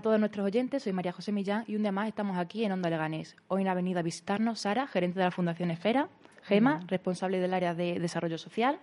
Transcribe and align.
a 0.00 0.02
todos 0.02 0.18
nuestros 0.18 0.46
oyentes, 0.46 0.84
soy 0.84 0.94
María 0.94 1.12
José 1.12 1.30
Millán 1.30 1.64
y 1.66 1.76
un 1.76 1.82
día 1.82 1.92
más 1.92 2.08
estamos 2.08 2.38
aquí 2.38 2.64
en 2.64 2.72
Onda 2.72 2.88
Leganés. 2.88 3.36
Hoy 3.48 3.68
ha 3.68 3.74
venido 3.74 4.00
a 4.00 4.02
visitarnos 4.02 4.60
Sara, 4.60 4.86
gerente 4.86 5.18
de 5.18 5.26
la 5.26 5.30
Fundación 5.30 5.70
Esfera, 5.70 6.08
Gema, 6.42 6.80
responsable 6.86 7.38
del 7.38 7.52
área 7.52 7.74
de 7.74 8.00
desarrollo 8.00 8.38
social, 8.38 8.78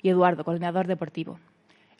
y 0.00 0.08
Eduardo, 0.08 0.44
coordinador 0.44 0.86
deportivo. 0.86 1.38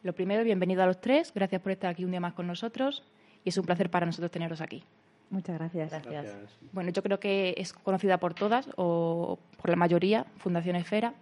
Lo 0.02 0.14
primero, 0.14 0.42
bienvenido 0.42 0.82
a 0.82 0.86
los 0.86 1.02
tres, 1.02 1.34
gracias 1.34 1.60
por 1.60 1.70
estar 1.70 1.90
aquí 1.90 2.06
un 2.06 2.12
día 2.12 2.20
más 2.20 2.32
con 2.32 2.46
nosotros 2.46 3.04
y 3.44 3.50
es 3.50 3.58
un 3.58 3.66
placer 3.66 3.90
para 3.90 4.06
nosotros 4.06 4.30
teneros 4.30 4.62
aquí. 4.62 4.82
Muchas 5.28 5.58
gracias. 5.58 5.90
gracias. 5.90 6.58
Bueno, 6.72 6.88
yo 6.92 7.02
creo 7.02 7.20
que 7.20 7.52
es 7.58 7.74
conocida 7.74 8.16
por 8.16 8.32
todas 8.32 8.70
o 8.76 9.38
por 9.60 9.68
la 9.68 9.76
mayoría, 9.76 10.24
Fundación 10.38 10.76
Esfera, 10.76 11.12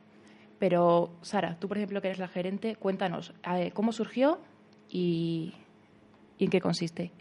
pero 0.61 1.11
Sara, 1.23 1.57
tú 1.59 1.67
por 1.67 1.79
ejemplo 1.79 2.01
que 2.01 2.07
eres 2.07 2.21
la 2.21 2.29
gerente, 2.29 2.77
cuéntanos 2.77 3.35
eh, 3.57 3.73
cómo 3.75 3.91
surgió 3.91 4.39
y 4.89 5.53
¿Y 6.39 6.45
en 6.45 6.51
qué 6.51 6.61
consiste? 6.61 7.13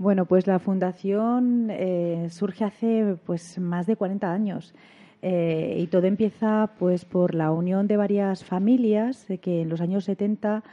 Bueno, 0.00 0.24
pues 0.24 0.46
la 0.46 0.58
fundación 0.58 1.68
eh, 1.70 2.28
surge 2.30 2.64
hace 2.64 3.16
pues 3.26 3.58
más 3.58 3.86
de 3.86 3.96
40 3.96 4.32
años. 4.32 4.74
Eh, 5.20 5.76
y 5.78 5.86
todo 5.88 6.06
empieza 6.06 6.70
pues 6.78 7.04
por 7.04 7.34
la 7.34 7.52
unión 7.52 7.86
de 7.86 7.98
varias 7.98 8.42
familias 8.42 9.26
que 9.42 9.60
en 9.60 9.68
los 9.68 9.82
años 9.82 10.04
70 10.04 10.64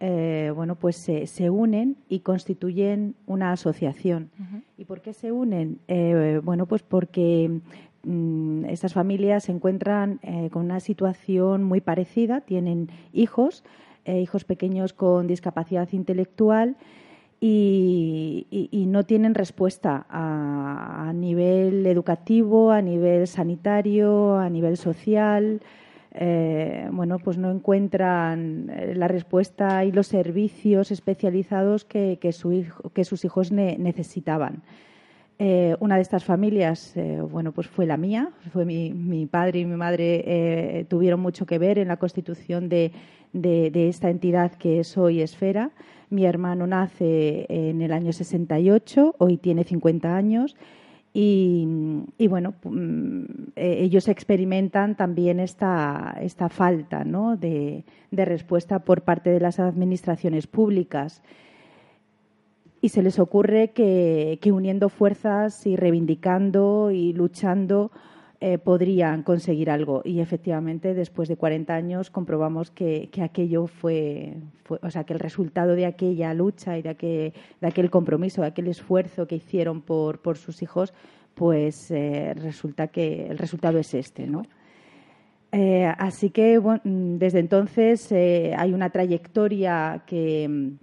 eh, 0.00 0.52
bueno 0.54 0.74
pues 0.74 0.96
se, 0.96 1.48
unen 1.48 1.96
y 2.10 2.20
constituyen 2.20 3.14
una 3.24 3.52
asociación 3.52 4.30
y 4.76 4.84
por 4.84 5.00
qué 5.00 5.14
se 5.14 5.32
unen 5.32 5.78
bueno 6.42 6.66
pues 6.66 6.82
porque 6.82 7.60
mm, 8.02 8.66
estas 8.66 8.92
familias 8.92 9.44
se 9.44 9.52
encuentran 9.52 10.20
con 10.50 10.66
una 10.66 10.80
situación 10.80 11.64
muy 11.64 11.80
parecida 11.80 12.42
tienen 12.42 12.90
hijos 13.14 13.64
eh, 14.06 14.20
hijos 14.20 14.44
pequeños 14.44 14.92
con 14.92 15.26
discapacidad 15.26 15.88
intelectual 15.92 16.76
y, 17.40 18.84
no 18.88 19.04
tienen 19.04 19.34
respuesta 19.34 20.06
a, 20.10 21.10
nivel 21.14 21.86
educativo, 21.86 22.70
a 22.70 22.82
nivel 22.82 23.26
sanitario, 23.26 24.36
a 24.36 24.50
nivel 24.50 24.76
social. 24.76 25.62
Eh, 26.12 26.86
bueno, 26.92 27.18
pues 27.18 27.38
no 27.38 27.50
encuentran 27.50 28.70
eh, 28.70 28.94
la 28.94 29.08
respuesta 29.08 29.84
y 29.86 29.92
los 29.92 30.06
servicios 30.06 30.90
especializados 30.90 31.86
que, 31.86 32.18
sus 32.32 33.24
hijos 33.24 33.52
necesitaban. 33.52 34.62
una 35.80 35.96
de 35.96 36.02
estas 36.02 36.24
familias, 36.24 36.94
bueno, 37.30 37.52
pues 37.52 37.68
fue 37.68 37.86
la 37.86 37.96
mía, 37.96 38.30
fue 38.52 38.64
mi, 38.64 39.26
padre 39.26 39.60
y 39.60 39.64
mi 39.64 39.76
madre 39.76 40.86
tuvieron 40.88 41.20
mucho 41.20 41.46
que 41.46 41.58
ver 41.58 41.78
en 41.78 41.88
la 41.88 41.96
constitución 41.96 42.68
de, 42.68 42.92
de, 43.34 43.88
esta 43.88 44.08
entidad 44.08 44.52
que 44.52 44.80
es 44.80 44.96
hoy 44.96 45.20
Esfera. 45.20 45.72
Mi 46.08 46.24
hermano 46.24 46.66
nace 46.66 47.46
en 47.48 47.82
el 47.82 47.92
año 47.92 48.12
68, 48.12 49.16
hoy 49.18 49.36
tiene 49.36 49.64
50 49.64 50.16
años. 50.16 50.56
Y, 51.16 51.66
bueno, 52.28 52.54
mm, 52.64 53.22
eh, 53.54 53.76
ellos 53.80 54.08
experimentan 54.08 54.96
también 54.96 55.38
esta, 55.38 56.16
esta 56.20 56.48
falta 56.48 57.04
de, 57.04 57.84
respuesta 58.10 58.80
por 58.80 59.02
parte 59.02 59.30
de 59.30 59.40
las 59.40 59.60
administraciones 59.60 60.46
públicas. 60.46 61.22
Y 62.80 62.88
se 62.88 63.02
les 63.02 63.18
ocurre 63.18 63.70
que 63.70 64.52
uniendo 64.52 64.88
fuerzas 64.88 65.66
y 65.66 65.76
reivindicando 65.76 66.90
y 66.90 67.12
luchando 67.12 67.90
eh, 68.46 68.58
podrían 68.58 69.22
conseguir 69.22 69.70
algo. 69.70 70.02
Y 70.04 70.20
efectivamente, 70.20 70.92
después 70.92 71.30
de 71.30 71.36
40 71.38 71.74
años, 71.74 72.10
comprobamos 72.10 72.70
que, 72.70 73.08
aquello 73.22 73.66
fue, 73.66 74.34
o 74.68 74.90
sea, 74.90 75.04
que 75.04 75.14
el 75.14 75.18
resultado 75.18 75.74
de 75.74 75.86
aquella 75.86 76.34
lucha 76.34 76.76
y 76.76 76.82
de 76.82 76.90
aquel, 76.90 77.32
de 77.62 77.66
aquel 77.66 77.88
compromiso, 77.88 78.42
de 78.42 78.48
aquel 78.48 78.66
esfuerzo 78.66 79.26
que 79.26 79.36
hicieron 79.36 79.80
por, 79.80 80.20
por 80.20 80.36
sus 80.36 80.60
hijos, 80.60 80.92
pues 81.34 81.90
eh, 81.90 82.34
resulta 82.34 82.88
que 82.88 83.28
el 83.28 83.38
resultado 83.38 83.78
es 83.78 83.94
este, 83.94 84.26
¿no? 84.26 84.42
Eh, 85.50 85.90
así 85.96 86.28
que 86.28 86.60
desde 86.84 87.38
entonces 87.38 88.12
hay 88.12 88.74
una 88.74 88.90
trayectoria 88.90 90.02
que, 90.06 90.74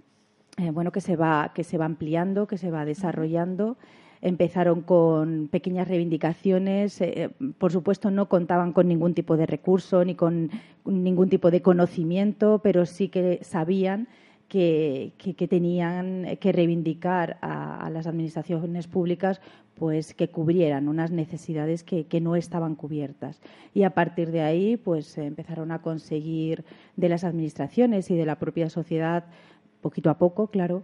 bueno, 0.72 0.90
que 0.90 1.00
se 1.00 1.14
va 1.14 1.52
que 1.54 1.62
se 1.62 1.78
va 1.78 1.84
ampliando, 1.84 2.48
que 2.48 2.58
se 2.58 2.72
va 2.72 2.84
desarrollando 2.84 3.76
empezaron 4.22 4.82
con 4.82 5.48
pequeñas 5.48 5.88
reivindicaciones. 5.88 7.00
Eh, 7.00 7.30
por 7.58 7.72
supuesto, 7.72 8.10
no 8.10 8.28
contaban 8.28 8.72
con 8.72 8.88
ningún 8.88 9.14
tipo 9.14 9.36
de 9.36 9.46
recurso 9.46 10.04
ni 10.04 10.14
con 10.14 10.50
ningún 10.84 11.28
tipo 11.28 11.50
de 11.50 11.60
conocimiento, 11.60 12.60
pero 12.62 12.86
sí 12.86 13.08
que 13.08 13.40
sabían 13.42 14.08
que, 14.52 15.12
tenían 15.48 16.36
que 16.38 16.52
reivindicar 16.52 17.38
a, 17.40 17.88
las 17.90 18.06
administraciones 18.06 18.86
públicas 18.86 19.40
pues 19.74 20.12
que 20.14 20.28
cubrieran 20.28 20.88
unas 20.88 21.10
necesidades 21.10 21.82
que, 21.82 22.04
que, 22.04 22.20
no 22.20 22.36
estaban 22.36 22.74
cubiertas. 22.74 23.40
Y 23.72 23.84
a 23.84 23.90
partir 23.90 24.30
de 24.30 24.42
ahí, 24.42 24.76
pues 24.76 25.16
empezaron 25.16 25.72
a 25.72 25.80
conseguir 25.80 26.64
de 26.96 27.08
las 27.08 27.24
administraciones 27.24 28.10
y 28.10 28.16
de 28.16 28.26
la 28.26 28.38
propia 28.38 28.68
sociedad, 28.68 29.24
poquito 29.80 30.10
a 30.10 30.18
poco, 30.18 30.48
claro, 30.48 30.82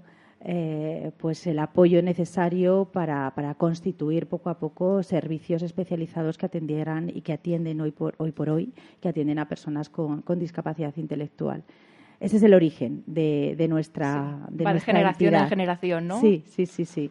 eh, 0.51 1.11
pues 1.19 1.47
el 1.47 1.59
apoyo 1.59 2.01
necesario 2.01 2.89
para, 2.91 3.55
constituir 3.59 4.29
poco 4.29 4.49
a 4.49 4.59
poco 4.59 5.03
servicios 5.03 5.63
especializados 5.63 6.39
que 6.39 6.47
atendieran 6.47 7.11
y 7.15 7.21
que 7.21 7.35
atienden 7.35 7.83
hoy 7.83 7.91
por 7.91 8.15
hoy, 8.17 8.33
por 8.33 8.49
hoy 8.49 8.73
que 9.03 9.11
atienden 9.11 9.39
a 9.41 9.47
personas 9.47 9.91
con, 9.91 10.25
discapacidad 10.39 10.97
intelectual. 10.97 11.65
Ese 12.19 12.39
es 12.39 12.43
el 12.43 12.55
origen 12.55 13.03
de, 13.07 13.67
nuestra, 13.69 14.39
de 14.49 14.81
generación 14.81 15.35
en 15.35 15.49
generación, 15.49 16.09
¿no? 16.09 16.19
Sí, 16.23 16.43
sí, 16.47 16.65
sí, 16.65 16.87
sí. 16.87 17.11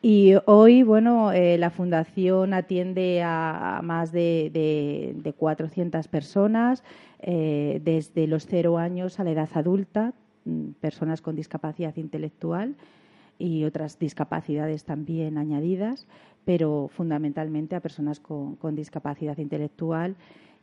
Y 0.00 0.34
hoy, 0.44 0.84
bueno, 0.84 1.32
eh, 1.32 1.58
la 1.58 1.70
Fundación 1.70 2.54
atiende 2.54 3.20
a, 3.24 3.80
más 3.82 4.12
de, 4.12 5.12
de, 5.24 5.32
400 5.32 6.06
personas, 6.06 6.84
eh, 7.18 7.80
desde 7.82 8.28
los 8.28 8.46
cero 8.46 8.78
años 8.78 9.18
a 9.18 9.24
la 9.24 9.32
edad 9.32 9.48
adulta, 9.54 10.14
personas 10.80 11.20
con 11.20 11.36
discapacidad 11.36 11.96
intelectual 11.96 12.76
y 13.38 13.64
otras 13.64 13.98
discapacidades 13.98 14.84
también 14.84 15.38
añadidas, 15.38 16.06
pero 16.44 16.88
fundamentalmente 16.88 17.76
a 17.76 17.80
personas 17.80 18.20
con, 18.20 18.74
discapacidad 18.74 19.36
intelectual. 19.38 20.16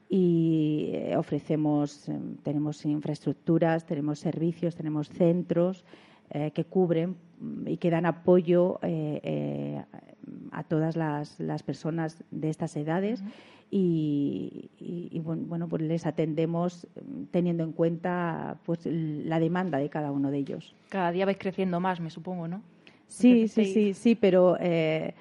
Y 0.10 0.90
eh, 0.94 1.16
ofrecemos, 1.18 2.08
em, 2.08 2.36
tenemos 2.44 2.86
infraestructuras, 2.86 3.86
tenemos 3.86 4.20
servicios, 4.20 4.76
tenemos 4.76 5.10
centros 5.10 5.86
eh, 6.30 6.52
que 6.52 6.66
cubren 6.66 7.16
mm, 7.40 7.68
y 7.68 7.78
que 7.78 7.90
dan 7.90 8.06
apoyo 8.06 8.80
eh, 8.84 9.82
a 10.52 10.64
todas 10.64 10.96
las, 10.96 11.64
personas 11.64 12.24
de 12.32 12.50
estas 12.50 12.76
edades 12.76 13.24
y, 13.76 15.20
bueno, 15.24 15.68
pues 15.68 15.82
les 15.82 16.06
atendemos 16.06 16.88
mm, 16.96 17.24
teniendo 17.32 17.64
en 17.64 17.72
cuenta 17.72 18.58
pues 18.66 18.86
la 18.86 19.40
demanda 19.40 19.80
de 19.80 19.90
cada 19.90 20.12
uno 20.12 20.30
de 20.30 20.38
ellos. 20.38 20.76
Cada 20.90 21.12
día 21.12 21.26
vais 21.26 21.38
creciendo 21.40 21.80
más, 21.80 22.00
me 22.00 22.12
supongo, 22.12 22.48
¿no? 22.48 22.62
Sí, 23.08 23.48
sí, 23.48 23.66
sí, 23.66 23.94
sí, 23.94 24.16
pero 24.16 24.58
eh, 24.60 25.14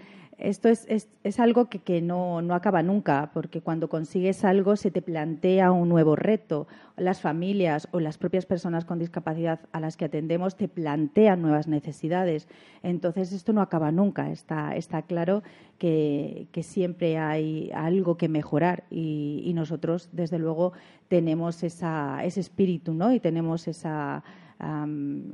esto 0.43 0.69
es, 0.69 0.85
es, 0.89 1.09
es 1.23 1.39
algo 1.39 1.67
que, 1.69 1.79
que 1.79 2.03
no, 2.03 2.43
no, 2.43 2.55
acaba 2.55 2.83
nunca, 2.83 3.31
porque 3.33 3.61
cuando 3.61 3.89
consigues 3.89 4.45
algo 4.45 4.77
se 4.77 4.91
te 4.91 5.01
plantea 5.01 5.71
un 5.71 5.89
nuevo 5.89 6.17
reto. 6.17 6.67
Las 6.97 7.21
familias 7.21 7.89
o 7.93 8.01
las 8.01 8.19
propias 8.19 8.45
personas 8.45 8.85
con 8.85 8.99
discapacidad 8.99 9.61
a 9.73 9.81
las 9.81 9.97
que 9.97 10.07
atendemos 10.07 10.57
te 10.57 10.69
plantean 10.69 11.43
nuevas 11.43 11.69
necesidades. 11.69 12.49
Entonces, 12.83 13.33
esto 13.33 13.53
no 13.53 13.63
acaba 13.63 13.93
nunca. 13.93 14.31
Está, 14.31 14.75
está 14.77 15.03
claro 15.03 15.43
que, 15.79 16.49
que 16.53 16.63
siempre 16.63 17.19
hay 17.19 17.71
algo 17.75 18.17
que 18.17 18.29
mejorar 18.29 18.85
y, 18.91 19.43
y 19.45 19.55
nosotros, 19.55 20.11
desde 20.13 20.39
luego, 20.39 20.73
tenemos 21.09 21.63
esa, 21.63 22.25
ese 22.25 22.41
espíritu 22.41 22.95
¿no? 22.95 23.13
y 23.13 23.21
tenemos 23.21 23.69
esa, 23.69 24.25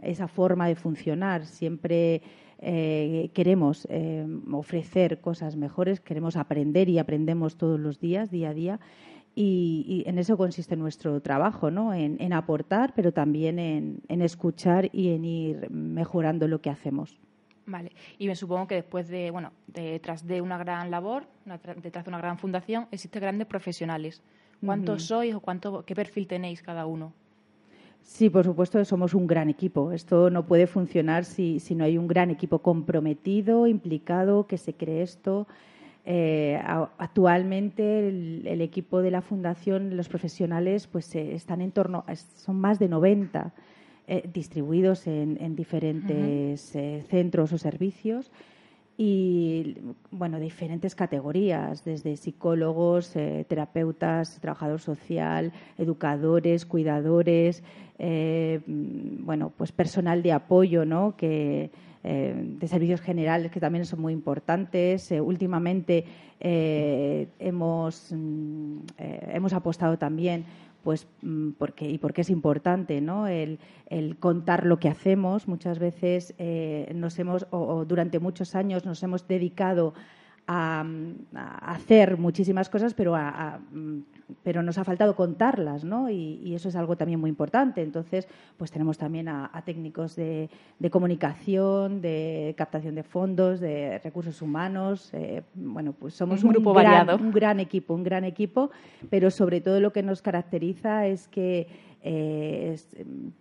esa 0.03 0.29
forma 0.29 0.69
de 0.69 0.75
funcionar. 0.75 1.45
Siempre 1.45 2.23
eh, 2.61 3.31
queremos 3.35 3.87
eh, 3.91 4.27
ofrecer 4.53 5.21
cosas 5.21 5.57
mejores, 5.57 6.01
queremos 6.01 6.37
aprender 6.37 6.89
y 6.89 6.99
aprendemos 6.99 7.57
todos 7.57 7.79
los 7.79 8.01
días, 8.01 8.31
día 8.31 8.51
a 8.51 8.55
día. 8.55 8.81
Y, 9.41 10.03
en 10.07 10.19
eso 10.19 10.37
consiste 10.37 10.75
nuestro 10.75 11.21
trabajo, 11.21 11.71
¿no? 11.71 11.95
En, 11.95 12.33
aportar, 12.33 12.93
pero 12.97 13.13
también 13.13 13.61
en, 13.61 14.21
escuchar 14.21 14.91
y 14.93 15.11
en 15.11 15.25
ir 15.25 15.71
mejorando 15.71 16.49
lo 16.49 16.61
que 16.61 16.71
hacemos. 16.71 17.21
Vale. 17.65 17.93
Y 18.19 18.27
me 18.27 18.35
supongo 18.35 18.67
que 18.67 18.75
después 18.75 19.07
de, 19.07 19.31
bueno, 19.31 19.53
detrás 19.69 20.27
de 20.27 20.41
una 20.41 20.59
gran 20.59 20.91
labor, 20.91 21.29
detrás 21.45 22.05
de 22.05 22.09
una 22.09 22.19
gran 22.19 22.39
fundación, 22.39 22.89
existen 22.91 23.23
grandes 23.23 23.47
profesionales. 23.47 24.23
¿Cuántos 24.65 25.05
sois 25.05 25.33
o 25.37 25.41
cuánto, 25.41 25.85
qué 25.85 25.95
perfil 25.95 26.27
tenéis 26.27 26.61
cada 26.61 26.87
uno? 26.87 27.13
Sí, 28.03 28.31
por 28.31 28.45
supuesto, 28.45 28.85
somos 28.85 29.15
un 29.15 29.27
gran 29.27 29.49
equipo. 29.49 29.93
Esto 29.93 30.31
no 30.31 30.47
puede 30.47 30.67
funcionar 30.67 31.25
si, 31.25 31.61
no 31.77 31.85
hay 31.85 31.99
un 31.99 32.09
gran 32.09 32.31
equipo 32.31 32.61
comprometido, 32.61 33.67
implicado, 33.67 34.47
que 34.47 34.59
se 34.59 34.75
cree 34.75 35.03
esto. 35.03 35.47
Eh, 36.05 36.59
actualmente 36.97 38.09
el, 38.09 38.61
equipo 38.63 39.03
de 39.03 39.11
la 39.11 39.21
fundación, 39.21 39.97
los 39.97 40.09
profesionales, 40.09 40.87
pues 40.87 41.15
eh, 41.15 41.35
están 41.35 41.61
en 41.61 41.71
torno, 41.71 42.05
son 42.37 42.59
más 42.59 42.79
de 42.79 42.89
90. 42.89 43.53
distribuidos 44.33 45.07
en, 45.07 45.55
diferentes 45.55 46.73
centros 47.09 47.53
o 47.53 47.59
servicios 47.59 48.31
y 49.01 49.77
bueno, 50.11 50.41
diferentes 50.41 50.97
categorías, 50.97 51.85
desde 51.85 52.17
psicólogos, 52.17 53.15
eh, 53.15 53.47
terapeutas, 53.49 54.41
trabajador 54.41 54.81
social, 54.81 55.53
educadores, 55.79 56.67
cuidadores, 56.67 57.63
eh, 58.01 58.61
bueno, 58.67 59.53
pues 59.57 59.71
personal 59.71 60.21
de 60.25 60.33
apoyo, 60.33 60.85
¿no? 60.85 61.17
Que, 61.17 61.71
eh, 62.03 62.35
de 62.59 62.67
servicios 62.67 63.01
generales 63.01 63.53
que 63.53 63.61
también 63.61 63.87
son 63.87 64.01
muy 64.01 64.13
importantes. 64.13 65.13
últimamente 65.13 66.05
hemos, 66.41 68.13
mm, 68.13 68.79
hemos 68.99 69.53
apostado 69.53 69.97
también 69.97 70.45
pues 70.89 71.07
mm, 71.21 71.51
porque 71.59 71.87
y 71.87 71.99
porque 71.99 72.23
es 72.23 72.31
importante 72.31 73.03
no 73.03 73.27
el, 73.27 73.59
contar 74.21 74.65
lo 74.65 74.79
que 74.79 74.89
hacemos. 74.89 75.47
Muchas 75.47 75.79
veces 75.79 76.35
eh, 76.39 76.91
nos 76.95 77.19
hemos 77.19 77.47
o, 77.51 77.85
durante 77.85 78.19
muchos 78.21 78.55
años 78.55 78.87
nos 78.87 79.03
hemos 79.03 79.29
dedicado 79.29 79.93
a, 80.49 80.85
hacer 81.61 82.17
muchísimas 82.17 82.71
cosas, 82.71 82.95
pero, 82.95 83.17
pero 84.43 84.63
nos 84.63 84.79
ha 84.79 84.85
faltado 84.85 85.15
contarlas, 85.15 85.85
¿no? 85.85 86.11
Y, 86.11 86.55
eso 86.55 86.71
es 86.71 86.77
algo 86.77 86.97
también 86.97 87.21
muy 87.21 87.29
importante. 87.29 87.83
Entonces, 87.83 88.27
pues 88.57 88.71
tenemos 88.71 88.97
también 88.97 89.29
a, 89.29 89.63
técnicos 89.65 90.17
de, 90.17 90.49
comunicación, 90.91 92.01
de 92.01 92.55
captación 92.57 92.95
de 92.95 93.03
fondos, 93.03 93.61
de 93.61 93.99
recursos 94.03 94.41
humanos. 94.41 95.11
Eh, 95.13 95.43
bueno, 95.55 95.93
pues 95.93 96.15
somos 96.15 96.43
un, 96.43 96.51
grupo 96.51 96.73
gran, 96.73 97.11
un 97.11 97.31
gran 97.31 97.61
equipo, 97.61 97.95
un 97.95 98.03
gran 98.03 98.25
equipo, 98.25 98.71
pero 99.11 99.31
sobre 99.31 99.61
todo 99.61 99.81
lo 99.81 99.93
que 99.93 100.03
nos 100.03 100.23
caracteriza 100.23 101.07
es 101.07 101.29
que 101.29 101.69
eh, 102.11 102.75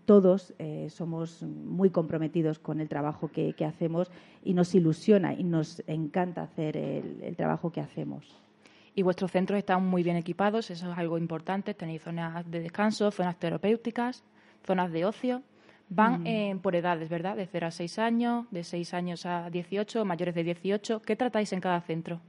todos 0.04 0.54
eh, 0.60 0.90
somos 0.90 1.42
muy 1.42 1.90
comprometidos 1.90 2.60
con 2.60 2.82
el 2.82 2.90
trabajo 2.90 3.30
que, 3.30 3.56
hacemos 3.66 4.12
y 4.44 4.54
nos 4.54 4.76
ilusiona 4.76 5.34
y 5.34 5.46
nos 5.46 5.82
encanta 5.88 6.42
hacer 6.42 6.76
el, 6.76 7.34
trabajo 7.38 7.72
que 7.72 7.80
hacemos. 7.80 8.36
Y 8.94 9.04
vuestros 9.04 9.32
centros 9.32 9.58
están 9.58 9.86
muy 9.86 10.04
bien 10.04 10.18
equipados, 10.18 10.70
eso 10.70 10.92
es 10.92 10.98
algo 10.98 11.18
importante. 11.18 11.76
Tenéis 11.76 12.02
zonas 12.02 12.50
de 12.52 12.60
descanso, 12.60 13.10
zonas 13.10 13.38
terapéuticas, 13.40 14.26
zonas 14.66 14.92
de 14.92 15.06
ocio. 15.06 15.44
Van 15.88 16.24
mm. 16.24 16.60
por 16.60 16.76
edades, 16.76 17.08
¿verdad? 17.08 17.38
De 17.38 17.48
0 17.48 17.68
a 17.68 17.72
6 17.72 18.00
años, 18.00 18.48
de 18.52 18.66
6 18.66 18.94
años 18.94 19.26
a 19.26 19.50
18, 19.50 20.04
mayores 20.04 20.36
de 20.36 20.44
18. 20.44 21.02
¿Qué 21.04 21.16
tratáis 21.16 21.54
en 21.54 21.62
cada 21.62 21.80
centro? 21.80 22.20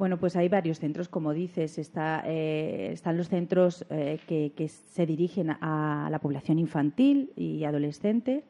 Bueno, 0.00 0.16
pues 0.16 0.34
hay 0.34 0.48
varios 0.48 0.78
centros, 0.78 1.10
como 1.10 1.34
dices. 1.34 1.78
Eh, 2.24 2.88
están 2.90 3.18
los 3.18 3.28
centros 3.28 3.84
eh, 3.90 4.18
que, 4.26 4.66
se 4.66 5.04
dirigen 5.04 5.50
a 5.50 6.08
la 6.10 6.18
población 6.20 6.58
infantil 6.58 7.34
y 7.36 7.64
adolescente. 7.64 8.44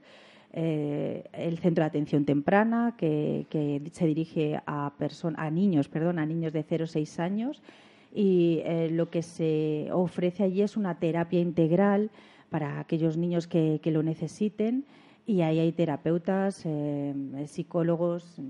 Eh, 0.53 1.25
el 1.33 1.59
centro 1.59 1.83
de 1.83 1.89
atención 1.89 2.25
temprana, 2.25 2.95
que, 2.97 3.83
se 3.91 4.07
dirige 4.07 4.61
a, 4.65 4.93
a 5.37 5.51
niños, 5.51 5.89
perdón, 5.89 6.21
a 6.21 6.25
niños 6.25 6.53
de 6.53 6.63
0 6.63 6.85
a 6.85 6.87
6 6.87 7.19
años. 7.19 7.65
Y 8.15 8.63
lo 8.93 9.11
que 9.11 9.23
se 9.23 9.89
ofrece 9.91 10.45
allí 10.45 10.63
es 10.63 10.77
una 10.77 11.01
terapia 11.01 11.41
integral 11.41 12.13
para 12.49 12.79
aquellos 12.79 13.17
niños 13.17 13.49
que 13.49 13.81
lo 13.87 14.05
necesiten 14.05 14.85
y 15.27 15.43
ahí 15.43 15.59
hay 15.59 15.73
terapeutas, 15.73 16.63
eh, 16.65 17.15
psicólogos, 17.47 18.41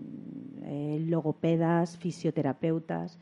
eh, 0.64 1.04
logopedas, 1.06 1.96
fisioterapeutas. 1.98 3.18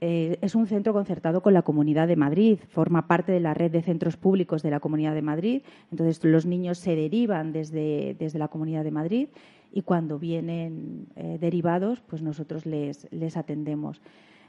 Eh, 0.00 0.38
es 0.42 0.54
un 0.54 0.66
centro 0.66 0.92
concertado 0.92 1.42
con 1.42 1.54
la 1.54 1.62
Comunidad 1.62 2.06
de 2.08 2.16
Madrid, 2.16 2.58
forma 2.68 3.08
parte 3.08 3.32
de 3.32 3.40
la 3.40 3.54
red 3.54 3.70
de 3.70 3.82
centros 3.82 4.16
públicos 4.16 4.62
de 4.62 4.70
la 4.70 4.80
Comunidad 4.80 5.14
de 5.14 5.22
Madrid. 5.22 5.62
Entonces, 5.90 6.24
los 6.24 6.46
niños 6.46 6.78
se 6.78 6.94
derivan 6.94 7.52
desde, 7.52 8.14
desde 8.18 8.38
la 8.38 8.48
Comunidad 8.48 8.84
de 8.84 8.90
Madrid 8.90 9.28
y 9.72 9.82
cuando 9.82 10.18
vienen 10.18 11.08
derivados, 11.40 12.00
pues 12.00 12.22
nosotros 12.22 12.64
les, 12.64 13.06
les 13.12 13.36
atendemos. 13.36 14.00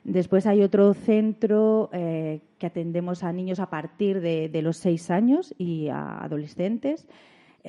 Después 0.05 0.45
hay 0.45 0.61
otro 0.61 0.93
centro 0.93 1.89
que 1.91 2.65
atendemos 2.65 3.23
a 3.23 3.33
niños 3.33 3.59
a 3.59 3.69
partir 3.69 4.21
de, 4.21 4.47
de 4.47 4.61
los 4.61 4.77
seis 4.77 5.11
años 5.11 5.53
y 5.57 5.89
a 5.89 6.23
adolescentes. 6.23 7.05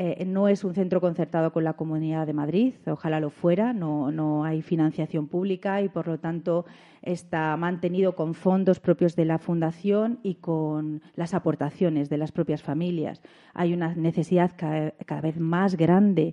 Eh, 0.03 0.25
no 0.25 0.49
es 0.49 0.65
un 0.65 0.73
centro 0.73 0.99
concertado 0.99 1.53
con 1.53 1.63
la 1.63 1.75
Comunidad 1.75 2.27
de 2.27 2.33
Madrid, 2.33 2.73
ojalá 2.87 3.21
lo 3.21 3.29
fuera, 3.29 3.75
no, 3.75 4.45
hay 4.45 4.63
financiación 4.63 5.27
pública 5.27 5.83
y, 5.83 5.91
por 5.91 6.09
lo 6.09 6.19
tanto, 6.19 6.65
está 7.03 7.55
mantenido 7.59 8.17
con 8.17 8.33
fondos 8.33 8.81
propios 8.81 9.15
de 9.15 9.27
la 9.27 9.37
Fundación 9.39 10.19
y 10.23 10.37
con 10.37 11.03
las 11.17 11.35
aportaciones 11.35 12.09
de 12.09 12.17
las 12.17 12.33
propias 12.33 12.63
familias. 12.63 13.21
Hay 13.53 13.75
una 13.75 13.95
necesidad 13.95 14.53
cada, 14.57 15.21
vez 15.21 15.39
más 15.39 15.77
grande 15.77 16.33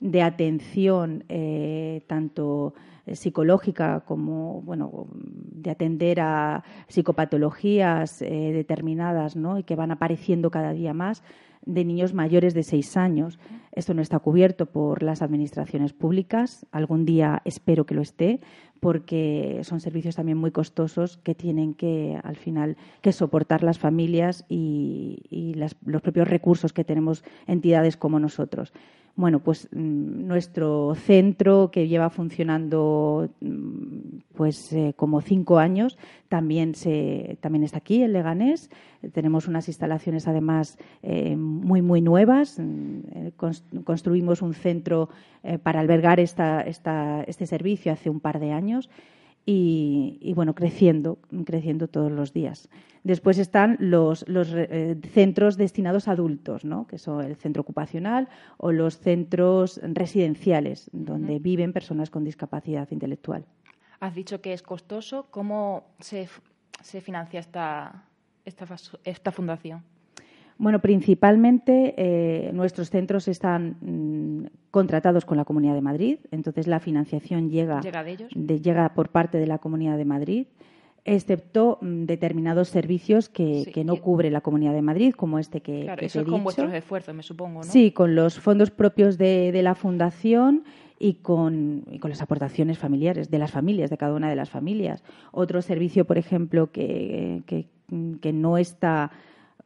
de 0.00 0.22
atención, 0.22 1.24
eh, 1.28 2.04
tanto 2.06 2.72
psicológica 3.12 4.00
como 4.06 4.62
bueno 4.62 5.08
de 5.12 5.70
atender 5.70 6.20
a 6.20 6.64
psicopatologías 6.88 8.22
eh, 8.22 8.52
determinadas 8.54 9.36
¿no? 9.36 9.58
y 9.58 9.64
que 9.64 9.76
van 9.76 9.90
apareciendo 9.90 10.50
cada 10.50 10.72
día 10.72 10.94
más 10.94 11.22
de 11.64 11.84
niños 11.84 12.14
mayores 12.14 12.54
de 12.54 12.62
seis 12.62 12.96
años. 12.96 13.38
Esto 13.72 13.94
no 13.94 14.02
está 14.02 14.18
cubierto 14.18 14.66
por 14.66 15.02
las 15.02 15.22
administraciones 15.22 15.92
públicas. 15.92 16.66
Algún 16.72 17.04
día 17.04 17.42
espero 17.44 17.86
que 17.86 17.94
lo 17.94 18.02
esté, 18.02 18.40
porque 18.82 19.60
son 19.62 19.78
servicios 19.78 20.16
también 20.16 20.38
muy 20.38 20.50
costosos 20.50 21.16
que 21.18 21.36
tienen 21.36 21.72
que, 21.72 22.18
al 22.24 22.34
final, 22.34 22.76
que 23.00 23.12
soportar 23.12 23.62
las 23.62 23.78
familias 23.78 24.44
y, 24.48 25.54
los 25.84 26.00
propios 26.02 26.26
recursos 26.26 26.72
que 26.72 26.82
tenemos 26.82 27.22
entidades 27.46 27.96
como 27.96 28.18
nosotros. 28.18 28.72
Bueno, 29.14 29.40
pues 29.40 29.68
mm, 29.70 30.26
nuestro 30.26 30.94
centro, 30.96 31.70
que 31.70 31.86
lleva 31.86 32.10
funcionando 32.10 33.28
mm, 33.40 34.18
pues 34.34 34.72
eh, 34.72 34.94
como 34.96 35.20
cinco 35.20 35.58
años, 35.58 35.96
también, 36.28 36.74
se, 36.74 37.36
también 37.40 37.62
está 37.62 37.78
aquí, 37.78 38.02
en 38.02 38.14
Leganés. 38.14 38.70
Tenemos 39.12 39.46
unas 39.46 39.68
instalaciones, 39.68 40.26
además, 40.26 40.78
eh, 41.02 41.36
muy, 41.36 41.82
muy 41.82 42.00
nuevas. 42.00 42.58
Mm, 42.58 43.00
eh, 43.12 43.32
construimos 43.84 44.42
un 44.42 44.54
centro 44.54 45.08
para 45.64 45.80
albergar 45.80 46.20
esta, 46.20 46.62
este 46.62 47.46
servicio 47.46 47.92
hace 47.92 48.08
un 48.08 48.20
par 48.20 48.38
de 48.38 48.52
años 48.52 48.71
y, 49.44 50.32
bueno, 50.34 50.54
creciendo, 50.54 51.18
creciendo 51.44 51.88
todos 51.88 52.12
los 52.12 52.32
días. 52.32 52.68
Después 53.02 53.38
están 53.38 53.76
los, 53.80 54.24
eh, 54.28 54.96
centros 55.12 55.56
destinados 55.56 56.06
a 56.06 56.12
adultos, 56.12 56.64
¿no? 56.64 56.86
que 56.86 56.98
son 56.98 57.24
el 57.24 57.34
centro 57.36 57.62
ocupacional 57.62 58.28
o 58.58 58.70
los 58.70 58.98
centros 58.98 59.80
residenciales, 59.82 60.88
donde 60.92 61.40
viven 61.40 61.72
personas 61.72 62.10
con 62.10 62.22
discapacidad 62.22 62.88
intelectual. 62.92 63.44
Has 63.98 64.14
dicho 64.14 64.40
que 64.40 64.52
es 64.52 64.62
costoso. 64.62 65.26
¿Cómo 65.30 65.84
se, 65.98 66.28
se 66.80 67.00
financia 67.00 67.40
esta, 67.40 68.04
esta, 68.44 68.66
esta 69.04 69.32
fundación? 69.32 69.82
Bueno, 70.58 70.80
principalmente 70.80 71.94
eh, 71.96 72.50
nuestros 72.52 72.90
centros 72.90 73.28
están 73.28 73.76
mm, 73.80 74.46
contratados 74.70 75.24
con 75.24 75.36
la 75.36 75.44
Comunidad 75.44 75.74
de 75.74 75.80
Madrid, 75.80 76.18
entonces 76.30 76.66
la 76.66 76.80
financiación 76.80 77.50
llega, 77.50 77.80
llega, 77.80 78.94
por 78.94 79.08
parte 79.08 79.38
de 79.38 79.46
la 79.46 79.58
Comunidad 79.58 79.96
de 79.96 80.04
Madrid, 80.04 80.46
excepto 81.04 81.78
mm, 81.80 82.04
determinados 82.04 82.68
servicios 82.68 83.28
que, 83.28 83.82
no 83.84 83.96
cubre 83.96 84.30
la 84.30 84.40
Comunidad 84.40 84.72
de 84.72 84.82
Madrid, 84.82 85.14
como 85.14 85.38
este 85.38 85.60
que, 85.60 85.82
claro, 85.82 86.04
eso 86.04 86.20
es 86.20 86.26
con 86.26 86.44
vuestros 86.44 86.72
esfuerzos, 86.72 87.14
me 87.14 87.22
supongo, 87.22 87.60
¿no? 87.60 87.64
Sí, 87.64 87.90
con 87.90 88.14
los 88.14 88.38
fondos 88.38 88.70
propios 88.70 89.18
de, 89.18 89.58
la 89.62 89.74
Fundación 89.74 90.64
y 90.98 91.14
con, 91.14 91.84
y 91.90 91.98
con, 91.98 92.10
las 92.10 92.22
aportaciones 92.22 92.78
familiares, 92.78 93.30
de 93.30 93.38
las 93.38 93.50
familias, 93.50 93.90
de 93.90 93.96
cada 93.96 94.14
una 94.14 94.30
de 94.30 94.36
las 94.36 94.50
familias. 94.50 95.02
Otro 95.32 95.60
servicio, 95.60 96.04
por 96.04 96.18
ejemplo, 96.18 96.70
que, 96.70 97.42
que 97.46 98.32
no 98.32 98.58
está 98.58 99.10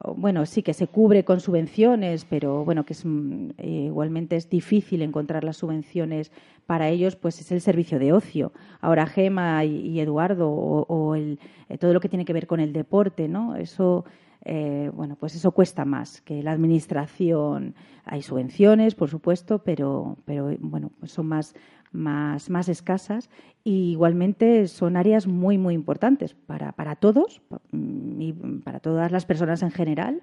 bueno, 0.05 0.45
sí 0.47 0.63
que 0.63 0.75
se 0.75 0.87
cubre 0.87 1.25
con 1.25 1.41
subvenciones, 1.41 2.25
pero 2.25 2.65
bueno, 2.65 2.85
que 2.85 2.93
es, 2.93 3.05
mm, 3.05 3.51
igualmente 3.63 4.37
es 4.37 4.49
difícil 4.51 5.03
encontrar 5.03 5.43
las 5.45 5.57
subvenciones 5.57 6.33
para 6.67 6.89
ellos, 6.89 7.17
pues 7.17 7.41
es 7.41 7.51
el 7.53 7.61
servicio 7.61 7.99
de 7.99 8.13
ocio. 8.13 8.53
Ahora 8.81 9.07
Gema 9.07 9.65
y, 9.65 9.99
Eduardo 10.01 10.51
o, 10.51 11.15
el, 11.15 11.39
eh, 11.69 11.79
todo 11.79 11.93
lo 11.93 12.01
que 12.01 12.09
tiene 12.09 12.25
que 12.25 12.33
ver 12.33 12.47
con 12.47 12.61
el 12.61 12.73
deporte, 12.73 13.29
¿no? 13.29 13.57
Eso, 13.57 14.05
eh, 14.45 14.91
bueno, 14.95 15.17
pues 15.17 15.35
eso 15.35 15.53
cuesta 15.53 15.85
más 15.85 16.21
que 16.21 16.43
la 16.43 16.53
administración. 16.53 17.75
Hay 18.05 18.23
subvenciones, 18.23 18.95
por 18.95 19.09
supuesto, 19.09 19.61
pero, 19.65 20.19
pero 20.25 20.55
bueno, 20.61 20.91
pues 21.01 21.13
son 21.13 21.27
más 21.27 21.55
más, 21.93 22.51
más 22.51 22.69
escasas 22.69 23.31
y 23.65 23.93
igualmente 23.93 24.69
son 24.69 24.97
áreas 24.97 25.27
muy, 25.27 25.59
muy 25.59 25.75
importantes 25.75 26.35
para, 26.35 26.73
para 26.73 26.97
todos 26.97 27.41
mm, 27.73 28.21
y 28.21 28.33
para 28.65 28.81
todas 28.81 29.11
las 29.13 29.27
personas 29.27 29.63
en 29.63 29.71
general 29.71 30.23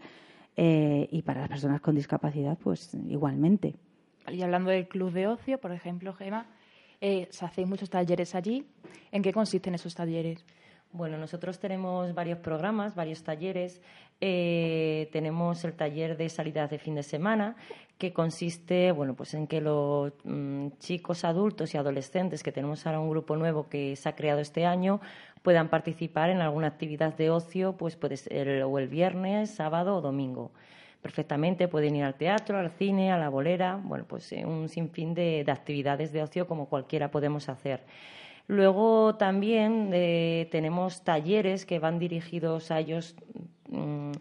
eh, 0.55 1.08
y 1.12 1.24
para 1.24 1.41
las 1.41 1.50
personas 1.50 1.82
con 1.82 1.96
discapacidad, 1.96 2.58
pues 2.58 2.93
igualmente. 3.08 3.75
Y 4.32 4.41
hablando 4.41 4.70
del 4.70 4.88
club 4.88 5.12
de 5.12 5.27
ocio, 5.27 5.60
por 5.60 5.72
ejemplo, 5.72 6.13
Gema, 6.13 6.46
eh, 7.01 7.27
se 7.32 7.46
hacen 7.46 7.67
muchos 7.67 7.89
talleres 7.89 8.36
allí. 8.36 8.65
¿En 9.12 9.22
qué 9.22 9.34
consisten 9.34 9.75
esos 9.75 9.96
talleres? 9.96 10.46
Bueno, 10.93 11.17
nosotros 11.17 11.60
tenemos 11.60 12.13
varios 12.13 12.38
programas, 12.38 12.93
varios 12.93 13.24
talleres. 13.24 13.82
Eh, 14.22 15.10
tenemos 15.12 15.65
el 15.65 15.74
taller 15.74 16.15
de 16.15 16.29
salidas 16.29 16.70
de 16.70 16.77
fin 16.77 16.96
de 16.96 17.03
semana, 17.03 17.55
que 18.03 18.12
consiste 18.12 18.91
bueno, 18.91 19.13
pues 19.13 19.33
en 19.33 19.48
que 19.48 19.62
los 19.62 20.12
mm, 20.25 20.72
chicos 20.77 21.24
adultos 21.24 21.74
y 21.74 21.77
adolescentes, 21.77 22.43
que 22.43 22.51
tenemos 22.51 22.86
ahora 22.86 23.00
un 23.00 23.10
grupo 23.10 23.38
nuevo 23.38 23.69
que 23.69 23.95
se 23.95 24.10
ha 24.10 24.13
creado 24.13 24.41
este 24.41 24.65
año, 24.65 25.00
puedan 25.41 25.69
participar 25.69 26.29
en 26.29 26.41
alguna 26.41 26.67
actividad 26.67 27.15
de 27.15 27.29
ocio, 27.29 27.77
pues 27.77 27.95
puede 27.95 28.17
ser 28.17 28.62
o 28.63 28.77
el 28.77 28.89
viernes, 28.89 29.51
sábado 29.51 29.95
o 29.95 30.01
domingo. 30.01 30.51
Perfectamente 31.01 31.69
pueden 31.69 31.95
ir 31.95 32.03
al 32.03 32.15
teatro, 32.15 32.57
al 32.57 32.72
cine, 32.72 33.10
a 33.13 33.17
la 33.17 33.29
bolera, 33.29 33.79
bueno, 33.81 34.03
pues 34.05 34.29
eh, 34.33 34.45
un 34.45 34.67
sinfín 34.67 35.13
de 35.13 35.45
actividades 35.48 36.12
de 36.12 36.24
ocio 36.24 36.45
como 36.45 36.67
cualquiera 36.67 37.10
podemos 37.10 37.48
hacer. 37.48 37.86
Luego 38.48 39.15
también 39.15 39.91
eh, 39.93 40.50
tenemos 40.51 41.05
talleres 41.05 41.65
que 41.65 41.79
van 41.79 42.00
dirigidos 42.00 42.69
a 42.69 42.79
ellos 42.79 43.15
mm, 43.69 44.12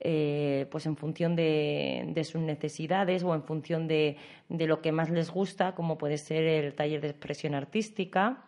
eh, 0.00 0.66
pues 0.70 0.86
en 0.86 0.96
función 0.96 1.36
de, 1.36 2.22
sus 2.24 2.40
necesidades 2.40 3.22
o 3.22 3.34
en 3.34 3.42
función 3.42 3.88
de, 3.88 4.16
lo 4.48 4.80
que 4.82 4.92
más 4.92 5.10
les 5.10 5.30
gusta, 5.30 5.74
como 5.74 5.98
puede 5.98 6.18
ser 6.18 6.44
el 6.44 6.74
taller 6.74 7.00
de 7.00 7.08
expresión 7.08 7.54
artística, 7.54 8.44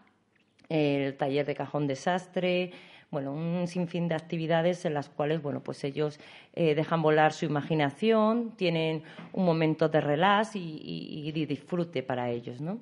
el 0.69 1.17
taller 1.17 1.47
de 1.47 1.55
cajón 1.55 1.87
desastre, 1.87 2.73
bueno, 3.11 3.33
un 3.33 3.67
sinfín 3.67 4.07
de 4.09 4.15
actividades 4.15 4.85
en 4.85 4.93
las 4.93 5.09
cuales, 5.09 5.41
bueno, 5.41 5.63
pues 5.63 5.83
ellos 5.85 6.21
eh, 6.55 6.75
dejan 6.75 7.01
volar 7.01 7.33
su 7.33 7.47
imaginación, 7.47 8.53
tienen 8.57 9.03
un 9.33 9.47
momento 9.47 9.89
de 9.89 10.03
relax 10.03 10.57
y, 10.57 11.33
y 11.35 11.47
disfrute 11.47 12.03
para 12.03 12.31
ellos, 12.31 12.61
¿no? 12.61 12.81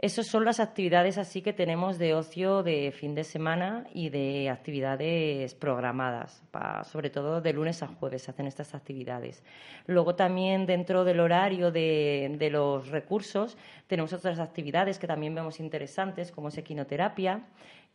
Esas 0.00 0.28
son 0.28 0.44
las 0.44 0.60
actividades 0.60 1.18
así 1.18 1.42
que 1.42 1.52
tenemos 1.52 1.98
de 1.98 2.14
ocio 2.14 2.62
de 2.62 2.92
fin 2.92 3.16
de 3.16 3.24
semana 3.24 3.84
y 3.92 4.10
de 4.10 4.48
actividades 4.48 5.56
programadas, 5.56 6.40
sobre 6.84 7.10
todo 7.10 7.40
de 7.40 7.52
lunes 7.52 7.82
a 7.82 7.88
jueves 7.88 8.22
se 8.22 8.30
hacen 8.30 8.46
estas 8.46 8.76
actividades. 8.76 9.42
Luego 9.86 10.14
también 10.14 10.66
dentro 10.66 11.02
del 11.02 11.18
horario 11.18 11.72
de, 11.72 12.48
los 12.52 12.90
recursos 12.90 13.58
tenemos 13.88 14.12
otras 14.12 14.38
actividades 14.38 15.00
que 15.00 15.08
también 15.08 15.34
vemos 15.34 15.58
interesantes, 15.58 16.30
como 16.30 16.46
es 16.46 16.58
equinoterapia, 16.58 17.42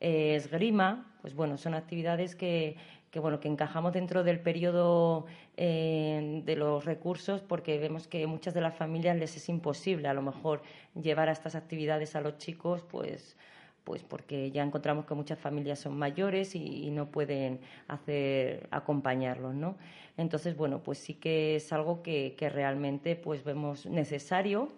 esgrima, 0.02 1.10
pues 1.22 1.34
bueno, 1.34 1.56
son 1.56 1.74
actividades 1.74 2.36
que, 2.36 2.76
que 3.14 3.20
bueno 3.20 3.40
que 3.40 3.48
encajamos 3.48 3.94
dentro 3.94 4.24
del 4.24 4.40
periodo 4.40 5.28
eh, 5.56 6.42
de 6.44 6.56
los 6.56 6.84
recursos 6.84 7.42
porque 7.42 7.78
vemos 7.78 8.08
que 8.08 8.26
muchas 8.26 8.56
de 8.56 8.62
las 8.62 8.76
familias 8.76 9.16
les 9.16 9.38
es 9.38 9.50
imposible 9.50 10.08
a 10.08 10.16
lo 10.16 10.24
mejor 10.24 10.64
llevar 11.00 11.30
a 11.30 11.32
estas 11.32 11.54
actividades 11.54 12.16
a 12.16 12.22
los 12.22 12.40
chicos 12.40 12.82
pues 12.90 13.38
pues 13.84 14.02
porque 14.02 14.50
ya 14.50 14.64
encontramos 14.64 15.06
que 15.06 15.14
muchas 15.14 15.38
familias 15.38 15.78
son 15.78 15.96
mayores 15.96 16.56
y, 16.56 16.90
no 16.90 17.12
pueden 17.12 17.60
hacer 17.88 18.68
acompañarlos 18.72 19.54
no 19.54 19.78
entonces 20.18 20.58
bueno 20.58 20.82
pues 20.82 20.98
sí 20.98 21.14
que 21.14 21.58
es 21.58 21.72
algo 21.72 22.02
que, 22.02 22.36
realmente 22.52 23.16
pues 23.16 23.44
vemos 23.44 23.86
necesario 23.86 24.70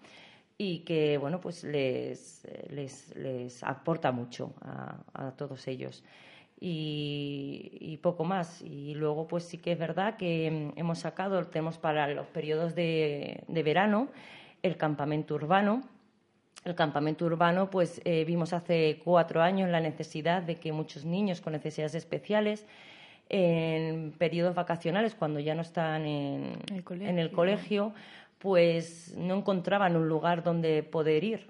y 0.58 0.80
que 0.80 1.18
bueno 1.18 1.39
pues 1.39 1.63
les, 1.63 2.46
les, 2.70 3.63
aporta 3.63 4.12
mucho 4.12 4.54
a 5.13 5.32
todos 5.38 5.70
ellos 5.70 6.04
y, 6.60 8.00
poco 8.02 8.24
más. 8.24 8.62
Y 8.62 8.94
luego, 8.96 9.28
pues 9.28 9.46
sí 9.46 9.58
que 9.58 9.74
es 9.74 9.80
verdad 9.80 10.18
que 10.18 10.72
mm, 10.76 10.80
hemos 10.80 11.00
sacado, 11.00 11.46
tenemos 11.48 11.78
para 11.78 12.08
los 12.08 12.28
periodos 12.28 12.76
de, 12.76 13.44
verano, 13.48 14.10
el 14.64 14.78
campamento 14.78 15.36
urbano. 15.36 15.84
El 16.64 16.74
campamento 16.74 17.26
urbano, 17.26 17.70
pues 17.70 18.02
eh, 18.06 18.26
vimos 18.26 18.52
hace 18.52 19.00
cuatro 19.04 19.44
años 19.44 19.70
la 19.70 19.80
necesidad 19.80 20.42
de 20.42 20.56
que 20.56 20.72
muchos 20.72 21.06
niños 21.06 21.40
con 21.40 21.54
necesidades 21.54 21.94
especiales 21.94 22.66
en 23.30 24.14
periodos 24.18 24.56
vacacionales, 24.56 25.14
cuando 25.14 25.40
ya 25.40 25.54
no 25.54 25.62
están 25.62 26.06
en 26.06 26.58
en 26.68 27.20
el 27.20 27.32
colegio 27.32 27.94
pues 28.40 29.16
no 29.18 29.36
encontraban 29.36 29.96
un 29.96 30.08
lugar 30.08 30.44
donde 30.44 30.84
poder 30.84 31.24
ir 31.24 31.48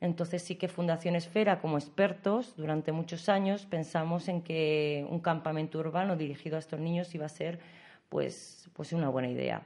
entonces 0.00 0.42
sí 0.42 0.56
que 0.56 0.68
Fundación 0.68 1.16
Esfera, 1.16 1.60
como 1.60 1.78
expertos, 1.78 2.54
durante 2.56 2.92
muchos 2.92 3.28
años 3.28 3.66
pensamos 3.66 4.28
en 4.28 4.42
que 4.42 5.06
un 5.08 5.20
campamento 5.20 5.78
urbano 5.78 6.16
dirigido 6.16 6.56
a 6.56 6.58
estos 6.58 6.80
niños 6.80 7.14
iba 7.14 7.26
a 7.26 7.30
ser 7.30 7.58
pues, 8.08 8.68
pues 8.74 8.92
una 8.92 9.08
buena 9.08 9.28
idea. 9.28 9.62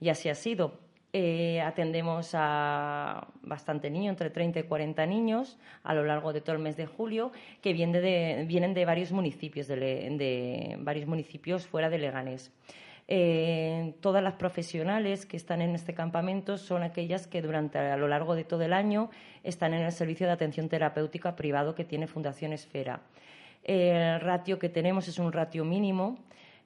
Y 0.00 0.08
así 0.08 0.28
ha 0.28 0.34
sido. 0.34 0.80
Eh, 1.14 1.60
atendemos 1.60 2.30
a 2.32 3.28
bastante 3.42 3.90
niños, 3.90 4.12
entre 4.12 4.30
30 4.30 4.60
y 4.60 4.62
40 4.62 5.04
niños, 5.04 5.58
a 5.82 5.92
lo 5.92 6.04
largo 6.04 6.32
de 6.32 6.40
todo 6.40 6.56
el 6.56 6.62
mes 6.62 6.78
de 6.78 6.86
julio, 6.86 7.32
que 7.60 7.74
vienen 7.74 8.00
de, 8.00 8.44
vienen 8.48 8.72
de 8.72 8.86
varios 8.86 9.12
municipios, 9.12 9.68
de, 9.68 10.76
varios 10.80 11.06
municipios 11.06 11.66
fuera 11.66 11.90
de 11.90 11.98
Leganés. 11.98 12.50
Eh, 13.14 13.92
todas 14.00 14.24
las 14.24 14.32
profesionales 14.36 15.26
que 15.26 15.36
están 15.36 15.60
en 15.60 15.74
este 15.74 15.92
campamento 15.92 16.56
son 16.56 16.82
aquellas 16.82 17.26
que 17.26 17.42
durante 17.42 17.76
a 17.76 17.98
lo 17.98 18.08
largo 18.08 18.34
de 18.34 18.44
todo 18.44 18.62
el 18.62 18.72
año 18.72 19.10
están 19.44 19.74
en 19.74 19.82
el 19.82 19.92
servicio 19.92 20.26
de 20.26 20.32
atención 20.32 20.70
terapéutica 20.70 21.36
privado 21.36 21.74
que 21.74 21.84
tiene 21.84 22.06
Fundación 22.06 22.54
Esfera. 22.54 23.02
El 23.64 24.18
ratio 24.18 24.58
que 24.58 24.70
tenemos 24.70 25.08
es 25.08 25.18
un 25.18 25.30
ratio 25.30 25.62
mínimo. 25.66 26.20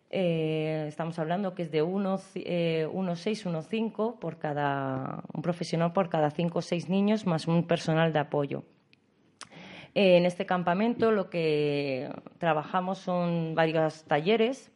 Eh, 0.08 0.84
estamos 0.86 1.18
hablando 1.18 1.52
que 1.52 1.62
es 1.62 1.72
de 1.72 1.82
1,6, 1.82 2.42
eh, 2.46 2.86
1,5 2.92 4.20
por 4.20 4.38
cada 4.38 5.24
un 5.34 5.42
profesional 5.42 5.92
por 5.92 6.08
cada 6.08 6.30
5 6.30 6.60
o 6.60 6.62
6 6.62 6.88
niños 6.88 7.26
más 7.26 7.48
un 7.48 7.66
personal 7.66 8.12
de 8.12 8.20
apoyo. 8.20 8.62
En 9.94 10.24
este 10.24 10.46
campamento 10.46 11.10
lo 11.10 11.28
que 11.28 12.08
trabajamos 12.38 12.98
son 12.98 13.56
varios 13.56 14.04
talleres 14.04 14.70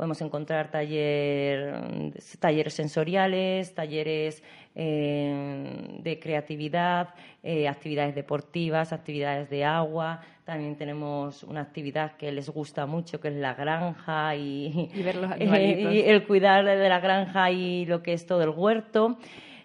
Podemos 0.00 0.22
encontrar 0.22 0.70
talleres 0.70 2.24
sensoriales, 2.72 3.74
talleres 3.74 4.42
eh, 4.74 5.98
de 6.02 6.18
creatividad, 6.18 7.10
eh, 7.42 7.68
actividades 7.68 8.14
deportivas, 8.14 8.94
actividades 8.94 9.50
de 9.50 9.66
agua. 9.66 10.22
También 10.46 10.76
tenemos 10.76 11.42
una 11.42 11.60
actividad 11.60 12.16
que 12.16 12.32
les 12.32 12.48
gusta 12.48 12.86
mucho, 12.86 13.20
que 13.20 13.28
es 13.28 13.34
la 13.34 13.52
granja 13.52 14.34
y, 14.36 14.88
el 15.38 16.26
cuidar 16.26 16.64
de 16.64 16.88
la 16.88 17.00
granja 17.00 17.50
y 17.50 17.84
lo 17.84 18.02
que 18.02 18.14
es 18.14 18.24
todo 18.24 18.42
el 18.42 18.48
huerto 18.48 19.18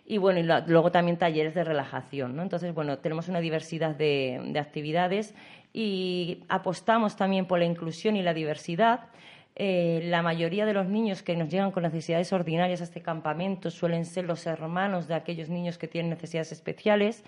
y 0.05 0.17
bueno, 0.17 0.39
y 0.39 0.69
luego 0.69 0.91
también 0.91 1.17
talleres 1.17 1.55
de 1.55 1.63
relajación, 1.63 2.35
¿no? 2.35 2.43
Entonces, 2.43 2.73
bueno, 2.73 2.99
tenemos 2.99 3.27
una 3.27 3.39
diversidad 3.39 3.95
de, 3.95 4.53
actividades 4.59 5.33
y 5.73 6.43
apostamos 6.47 7.15
también 7.15 7.45
por 7.45 7.59
la 7.59 7.65
inclusión 7.65 8.15
y 8.15 8.21
la 8.21 8.33
diversidad. 8.33 9.07
Eh, 9.57 10.01
la 10.03 10.21
mayoría 10.21 10.65
de 10.65 10.73
los 10.73 10.87
niños 10.87 11.23
que 11.23 11.37
nos 11.37 11.49
llegan 11.49 11.71
con 11.71 11.83
necesidades 11.83 12.33
ordinarias 12.33 12.81
a 12.81 12.83
este 12.83 13.01
campamento 13.01 13.71
suelen 13.71 14.03
ser 14.03 14.25
los 14.25 14.45
hermanos 14.47 15.07
de 15.07 15.13
aquellos 15.13 15.47
niños 15.47 15.77
que 15.77 15.87
tienen 15.87 16.09
necesidades 16.09 16.51
especiales, 16.51 17.23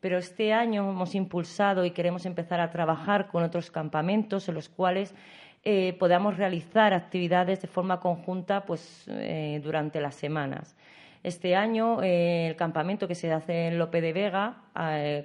pero 0.00 0.18
este 0.18 0.52
año 0.52 0.90
hemos 0.90 1.14
impulsado 1.14 1.86
y 1.86 1.92
queremos 1.92 2.26
empezar 2.26 2.60
a 2.60 2.70
trabajar 2.70 3.28
con 3.28 3.42
otros 3.42 3.70
campamentos 3.70 4.48
en 4.50 4.54
los 4.54 4.68
cuales 4.68 5.14
eh, 5.64 5.96
podamos 5.98 6.36
realizar 6.36 6.92
actividades 6.92 7.62
de 7.62 7.68
forma 7.68 8.00
conjunta 8.00 8.66
pues, 8.66 9.06
eh, 9.08 9.58
durante 9.64 9.98
las 10.02 10.14
semanas. 10.14 10.76
Este 11.22 11.54
año 11.54 12.02
el 12.02 12.56
campamento 12.56 13.06
que 13.06 13.14
se 13.14 13.32
hace 13.32 13.68
en 13.68 13.78
Lope 13.78 14.00
de 14.00 14.12
Vega, 14.12 14.56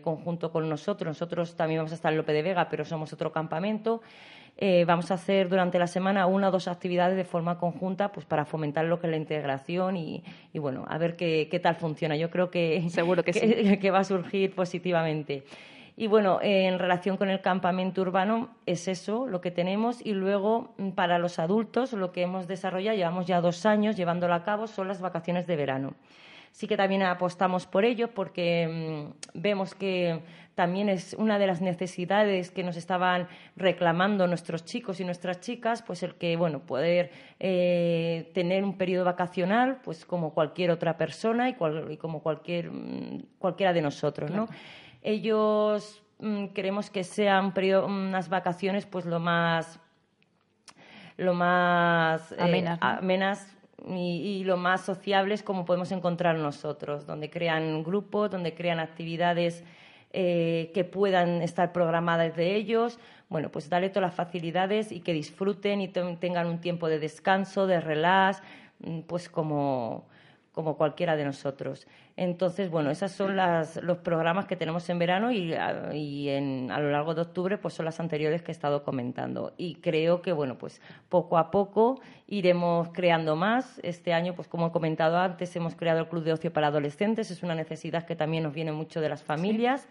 conjunto 0.04 0.52
con 0.52 0.70
nosotros, 0.70 1.08
nosotros 1.08 1.56
también 1.56 1.80
vamos 1.80 1.92
a 1.92 1.96
estar 1.96 2.12
en 2.12 2.20
Lope 2.20 2.34
de 2.34 2.44
Vega, 2.44 2.70
pero 2.70 2.86
somos 2.86 3.12
otro 3.14 3.32
campamento, 3.32 4.04
eh, 4.60 4.86
vamos 4.86 5.12
a 5.12 5.14
hacer 5.14 5.50
durante 5.50 5.78
la 5.78 5.86
semana 5.86 6.26
una 6.26 6.50
o 6.50 6.52
dos 6.52 6.68
actividades 6.68 7.16
de 7.16 7.26
forma 7.26 7.60
conjunta 7.60 8.12
pues 8.12 8.26
para 8.26 8.44
fomentar 8.44 8.86
lo 8.86 9.00
que 9.00 9.06
es 9.06 9.12
la 9.12 9.18
integración 9.18 9.96
y, 9.96 10.24
bueno, 10.56 10.84
a 10.88 10.98
ver 10.98 11.16
qué, 11.16 11.60
tal 11.62 11.76
funciona. 11.76 12.16
Yo 12.16 12.32
creo 12.32 12.50
que, 12.50 12.90
Seguro 12.90 13.24
que, 13.24 13.78
que, 13.82 13.92
va 13.92 14.00
a 14.00 14.04
surgir 14.04 14.56
positivamente. 14.56 15.44
Y 15.96 16.08
bueno, 16.08 16.40
en 16.42 16.80
relación 16.80 17.18
con 17.18 17.30
el 17.30 17.42
campamento 17.42 18.02
urbano 18.02 18.50
es 18.66 18.88
eso 18.88 19.28
lo 19.28 19.42
que 19.42 19.52
tenemos 19.52 20.04
y 20.04 20.14
luego 20.14 20.74
mm, 20.78 20.92
para 20.92 21.20
los 21.20 21.38
adultos 21.38 21.94
lo 21.94 22.12
que 22.12 22.24
hemos 22.24 22.48
desarrollado, 22.48 22.98
llevamos 22.98 23.26
ya 23.26 23.42
dos 23.42 23.66
años 23.66 23.96
llevándolo 23.96 24.34
a 24.34 24.44
cabo, 24.44 24.68
son 24.68 24.88
las 24.88 25.02
vacaciones 25.02 25.46
de 25.46 25.56
verano. 25.56 25.94
Sí 26.52 26.68
que 26.68 26.78
también 26.78 27.04
apostamos 27.04 27.66
por 27.66 27.86
ello 27.86 28.14
porque 28.14 29.14
mm, 29.34 29.40
vemos 29.40 29.76
que 29.76 30.22
también 30.56 30.90
es 30.90 31.14
una 31.14 31.38
de 31.38 31.46
las 31.46 31.62
necesidades 31.62 32.50
que 32.50 32.64
nos 32.64 32.78
estaban 32.78 33.28
reclamando 33.56 34.26
nuestros 34.26 34.66
chicos 34.66 35.00
y 35.00 35.06
nuestras 35.06 35.40
chicas, 35.40 35.84
pues 35.84 36.02
el 36.02 36.16
que, 36.16 36.36
bueno, 36.36 36.62
poder 36.62 37.12
eh, 37.40 38.32
tener 38.34 38.64
un 38.64 38.76
periodo 38.76 39.06
vacacional, 39.06 39.82
pues 39.84 40.04
como 40.04 40.34
cualquier 40.34 40.72
otra 40.72 40.98
persona 40.98 41.48
y, 41.48 41.54
como 41.54 42.24
cualquier, 42.24 42.72
mm, 42.72 43.24
cualquiera 43.38 43.72
de 43.72 43.84
nosotros, 43.84 44.32
¿no? 44.32 44.48
Ellos 45.04 46.02
mm, 46.18 46.48
queremos 46.48 46.90
que 46.90 47.04
sean 47.04 47.54
unas 47.86 48.28
vacaciones, 48.30 48.88
pues 48.88 49.06
lo 49.06 49.20
más 49.20 49.80
lo 51.18 51.34
más 51.34 52.32
eh, 52.32 52.78
amenas, 52.80 53.57
y, 53.86 54.44
lo 54.44 54.58
más 54.58 54.82
sociables 54.82 55.44
como 55.44 55.66
podemos 55.66 55.92
encontrar 55.92 56.36
nosotros, 56.38 57.06
donde 57.06 57.30
crean 57.30 57.84
grupos, 57.84 58.32
donde 58.32 58.54
crean 58.54 58.80
actividades 58.80 59.64
eh, 60.14 60.72
que 60.74 60.84
puedan 60.84 61.42
estar 61.42 61.74
programadas 61.74 62.36
de 62.36 62.56
ellos, 62.56 63.00
bueno, 63.30 63.50
pues 63.50 63.70
darle 63.70 63.90
todas 63.90 64.10
las 64.10 64.16
facilidades 64.16 64.92
y 64.92 65.02
que 65.02 65.14
disfruten 65.14 65.82
y 65.82 65.90
tengan 65.90 66.48
un 66.48 66.60
tiempo 66.60 66.88
de 66.88 67.00
descanso, 67.00 67.68
de 67.68 67.82
relax, 67.82 68.42
mm, 68.80 69.02
pues 69.02 69.30
como, 69.30 70.08
como 70.58 70.76
cualquiera 70.76 71.16
de 71.16 71.24
nosotros. 71.24 71.86
Entonces, 72.16 72.72
bueno, 72.72 72.90
esos 72.90 73.12
son 73.12 73.38
los 73.38 73.98
programas 74.00 74.48
que 74.48 74.56
tenemos 74.56 74.90
en 74.90 74.98
verano 74.98 75.32
y, 75.32 75.54
a, 75.54 75.92
en, 75.94 76.72
a 76.72 76.80
lo 76.80 76.90
largo 76.90 77.14
de 77.14 77.22
octubre 77.22 77.60
pues 77.60 77.76
son 77.76 77.86
las 77.86 78.00
anteriores 78.00 78.42
que 78.42 78.50
he 78.50 78.54
estado 78.54 78.82
comentando. 78.82 79.54
Y 79.56 79.76
creo 79.76 80.24
que, 80.24 80.32
bueno, 80.32 80.58
pues 80.58 80.82
poco 81.10 81.38
a 81.38 81.52
poco 81.52 82.02
iremos 82.26 82.90
creando 82.92 83.36
más. 83.36 83.80
Este 83.84 84.14
año, 84.14 84.34
pues 84.34 84.48
como 84.48 84.66
he 84.66 84.72
comentado 84.72 85.20
antes, 85.20 85.56
hemos 85.56 85.76
creado 85.76 86.00
el 86.00 86.08
Club 86.08 86.24
de 86.24 86.34
Ocio 86.34 86.52
para 86.52 86.70
Adolescentes. 86.70 87.30
Es 87.30 87.44
una 87.44 87.54
necesidad 87.54 88.08
que 88.08 88.16
también 88.16 88.42
nos 88.42 88.56
viene 88.56 88.72
mucho 88.72 89.00
de 89.00 89.10
las 89.10 89.22
familias 89.22 89.88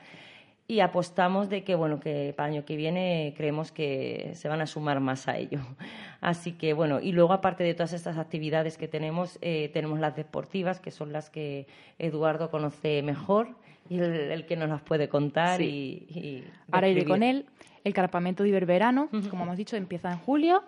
y 0.68 0.80
apostamos 0.80 1.48
de 1.48 1.62
que 1.62 1.74
bueno 1.74 2.00
que 2.00 2.34
para 2.36 2.48
el 2.48 2.54
año 2.56 2.64
que 2.64 2.76
viene 2.76 3.34
creemos 3.36 3.70
que 3.70 4.32
se 4.34 4.48
van 4.48 4.60
a 4.60 4.66
sumar 4.66 5.00
más 5.00 5.28
a 5.28 5.36
ello. 5.36 5.60
Así 6.20 6.52
que 6.52 6.72
bueno 6.72 7.00
y 7.00 7.12
luego 7.12 7.32
aparte 7.32 7.64
de 7.64 7.74
todas 7.74 7.92
estas 7.92 8.18
actividades 8.18 8.76
que 8.76 8.88
tenemos 8.88 9.38
eh, 9.42 9.70
tenemos 9.72 10.00
las 10.00 10.16
deportivas 10.16 10.80
que 10.80 10.90
son 10.90 11.12
las 11.12 11.30
que 11.30 11.66
Eduardo 11.98 12.50
conoce 12.50 13.02
mejor 13.02 13.48
y 13.88 14.00
el, 14.00 14.46
que 14.46 14.56
nos 14.56 14.68
las 14.68 14.82
puede 14.82 15.08
contar 15.08 15.62
y, 15.62 16.44
ahora 16.72 16.88
iré 16.88 17.04
con 17.04 17.22
él. 17.22 17.46
El 17.84 17.94
campamento 17.94 18.42
de 18.42 18.48
Iberverano 18.48 19.08
como 19.30 19.44
hemos 19.44 19.56
dicho 19.56 19.76
empieza 19.76 20.10
en 20.10 20.18
julio. 20.18 20.64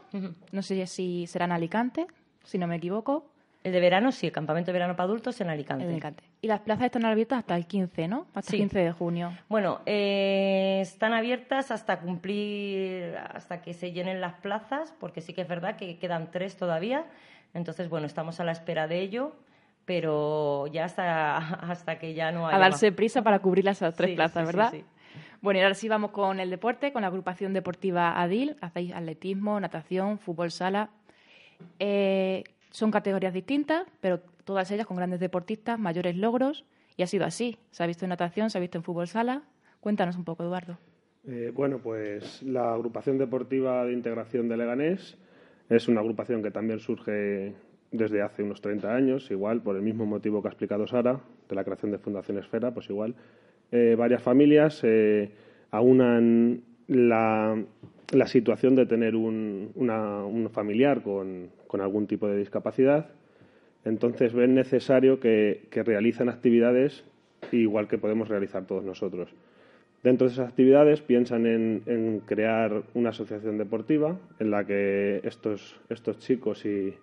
No 0.53 0.63
sé 0.63 0.87
si 0.87 1.27
será 1.27 1.47
en 1.47 1.53
Alicante 1.53 2.07
si 2.45 2.59
no 2.59 2.69
me 2.69 2.77
equivoco 2.77 3.27
el 3.69 3.73
de 3.73 3.81
verano, 3.81 4.13
sí, 4.13 4.27
el 4.27 4.33
campamento 4.33 4.69
de 4.69 4.73
verano 4.73 4.97
para 4.97 5.05
adultos 5.05 5.41
en 5.41 5.49
Alicante. 5.49 5.85
Alicante. 5.85 6.25
Y 6.41 6.49
las 6.49 6.61
plazas 6.61 6.87
están 6.87 7.05
abiertas 7.05 7.39
hasta 7.39 7.57
el 7.57 7.67
15, 7.67 8.09
¿no? 8.09 8.27
Hasta 8.35 8.53
el 8.53 8.63
15 8.63 8.79
de 8.79 8.93
junio. 8.93 9.33
Bueno, 9.49 9.81
eh, 9.87 10.81
están 10.83 11.13
abiertas 11.13 11.71
hasta 11.71 12.01
cumplir, 12.01 13.17
hasta 13.35 13.63
que 13.63 13.75
se 13.75 13.93
llenen 13.93 14.21
las 14.21 14.35
plazas, 14.35 14.95
porque 14.99 15.21
sí 15.21 15.33
que 15.33 15.43
es 15.43 15.49
verdad 15.49 15.77
que 15.77 15.99
quedan 15.99 16.31
tres 16.31 16.57
todavía. 16.57 17.07
Entonces, 17.55 17.89
bueno, 17.89 18.07
estamos 18.07 18.41
a 18.41 18.45
la 18.45 18.53
espera 18.53 18.89
de 18.89 19.01
ello, 19.01 19.37
pero 19.85 20.67
ya 20.67 20.85
hasta, 20.85 21.37
hasta 21.71 21.99
que 21.99 22.15
ya 22.15 22.33
no 22.33 22.47
haya. 22.47 22.57
A 22.57 22.61
darse 22.61 22.93
prisa 22.93 23.23
para 23.23 23.39
cubrir 23.39 23.65
las 23.65 23.79
tres 23.95 24.15
plazas, 24.15 24.47
¿verdad? 24.47 24.71
Sí, 24.71 24.85
bueno, 25.41 25.61
y 25.61 25.63
ahora 25.63 25.75
sí 25.75 25.89
vamos 25.89 26.11
con 26.11 26.41
el 26.41 26.51
deporte, 26.51 26.93
con 26.93 27.03
la 27.03 27.09
agrupación 27.09 27.53
deportiva 27.53 28.21
ADIL. 28.21 28.57
Hacéis 28.61 28.93
atletismo, 28.93 29.61
natación, 29.61 30.19
fútbol 30.19 30.51
sala. 30.51 30.91
Eh, 31.79 32.45
son 32.71 32.91
categorías 32.91 33.33
distintas, 33.33 33.87
pero 34.01 34.21
todas 34.45 34.71
ellas 34.71 34.87
con 34.87 34.97
grandes 34.97 35.21
deportistas, 35.21 35.79
mayores 35.79 36.17
logros, 36.17 36.65
y 36.97 37.03
ha 37.03 37.07
sido 37.07 37.25
así. 37.25 37.59
Se 37.71 37.83
ha 37.83 37.87
visto 37.87 38.05
en 38.05 38.11
natación, 38.11 38.51
se 38.51 38.59
ha 38.59 38.61
visto 38.61 38.79
en 38.79 38.85
fútbol 38.85 39.07
sala. 39.07 39.43
Cuéntanos 39.81 40.17
un 40.17 40.25
poco, 40.25 40.43
Eduardo. 40.43 40.79
Eh, 41.27 41.53
bueno, 41.55 41.79
pues 41.79 42.43
la 42.43 42.75
agrupación 42.75 43.19
deportiva 43.19 43.85
de 43.85 43.93
integración 43.93 44.49
de 44.49 44.57
Leganés 44.57 45.19
es 45.69 45.89
una 45.89 46.01
agrupación 46.01 46.43
que 46.43 46.51
también 46.51 46.81
surge 46.81 47.55
desde 47.91 48.23
hace 48.23 48.43
unos 48.43 48.61
30 48.61 48.95
años, 48.95 49.31
igual 49.31 49.63
por 49.63 49.77
el 49.77 49.83
mismo 49.83 50.07
motivo 50.07 50.43
que 50.43 50.49
ha 50.49 50.51
explicado 50.51 50.87
Sara, 50.87 51.21
de 51.49 51.55
la 51.55 51.65
creación 51.65 51.93
de 51.93 51.99
Fundación 51.99 52.39
Esfera, 52.39 52.73
pues 52.73 52.89
igual. 52.91 53.15
Eh, 53.71 53.95
varias 53.99 54.23
familias 54.23 54.81
eh, 54.83 55.31
aunan 55.71 56.63
la, 56.87 57.63
la 58.13 58.27
situación 58.27 58.75
de 58.75 58.87
tener 58.87 59.15
un, 59.15 59.73
un 59.75 60.51
familiar 60.51 61.03
con, 61.03 61.51
con, 61.67 61.81
algún 61.81 62.07
tipo 62.07 62.27
de 62.27 62.39
discapacidad, 62.39 63.11
entonces 63.85 64.33
ven 64.33 64.55
necesario 64.55 65.21
que, 65.21 65.67
que 65.71 65.83
realicen 65.83 66.29
actividades 66.29 67.05
igual 67.53 67.89
que 67.89 67.99
podemos 67.99 68.29
realizar 68.29 68.67
todos 68.67 68.85
nosotros. 68.85 69.31
Dentro 70.03 70.27
de 70.27 70.33
esas 70.33 70.49
actividades 70.49 71.01
piensan 71.03 71.47
en, 71.47 71.83
en, 71.87 72.21
crear 72.21 72.85
una 72.95 73.11
asociación 73.11 73.59
deportiva 73.59 74.19
en 74.39 74.51
la 74.51 74.65
que 74.65 75.21
estos, 75.25 75.81
estos 75.89 76.19
chicos 76.19 76.65
y, 76.65 76.95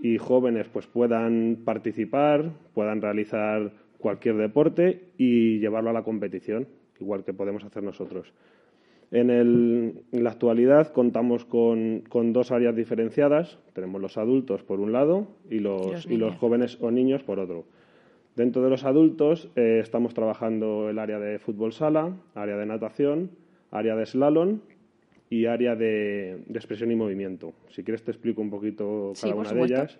y 0.00 0.18
jóvenes 0.18 0.66
pues 0.72 0.86
puedan 0.86 1.58
participar, 1.64 2.50
puedan 2.74 3.02
realizar 3.02 3.70
cualquier 3.98 4.36
deporte 4.36 5.08
y 5.18 5.58
llevarlo 5.58 5.90
a 5.90 5.92
la 5.92 6.04
competición, 6.04 6.66
igual 7.00 7.24
que 7.24 7.34
podemos 7.34 7.64
hacer 7.64 7.82
nosotros. 7.82 8.32
En, 9.12 10.02
la 10.12 10.30
actualidad 10.30 10.92
contamos 10.92 11.44
con, 11.44 12.02
dos 12.32 12.50
áreas 12.50 12.74
diferenciadas. 12.74 13.58
Tenemos 13.72 14.00
los 14.00 14.18
adultos 14.18 14.62
por 14.62 14.80
un 14.80 14.92
lado 14.92 15.28
y 15.48 15.60
los, 15.60 16.06
y 16.06 16.16
los, 16.16 16.34
jóvenes 16.36 16.78
o 16.80 16.90
niños 16.90 17.22
por 17.22 17.38
otro. 17.38 17.64
Dentro 18.34 18.62
de 18.62 18.70
los 18.70 18.84
adultos 18.84 19.48
eh, 19.56 19.78
estamos 19.82 20.12
trabajando 20.12 20.90
el 20.90 20.98
área 20.98 21.18
de 21.18 21.38
fútbol 21.38 21.72
sala, 21.72 22.16
área 22.34 22.56
de 22.56 22.66
natación, 22.66 23.30
área 23.70 23.96
de 23.96 24.04
slalom 24.04 24.60
y 25.30 25.46
área 25.46 25.74
de, 25.74 26.42
expresión 26.52 26.90
y 26.90 26.96
movimiento. 26.96 27.54
Si 27.70 27.82
quieres 27.82 28.02
te 28.02 28.10
explico 28.10 28.42
un 28.42 28.50
poquito 28.50 29.12
cada 29.20 29.34
una 29.34 29.52
de 29.52 29.62
ellas. 29.62 29.98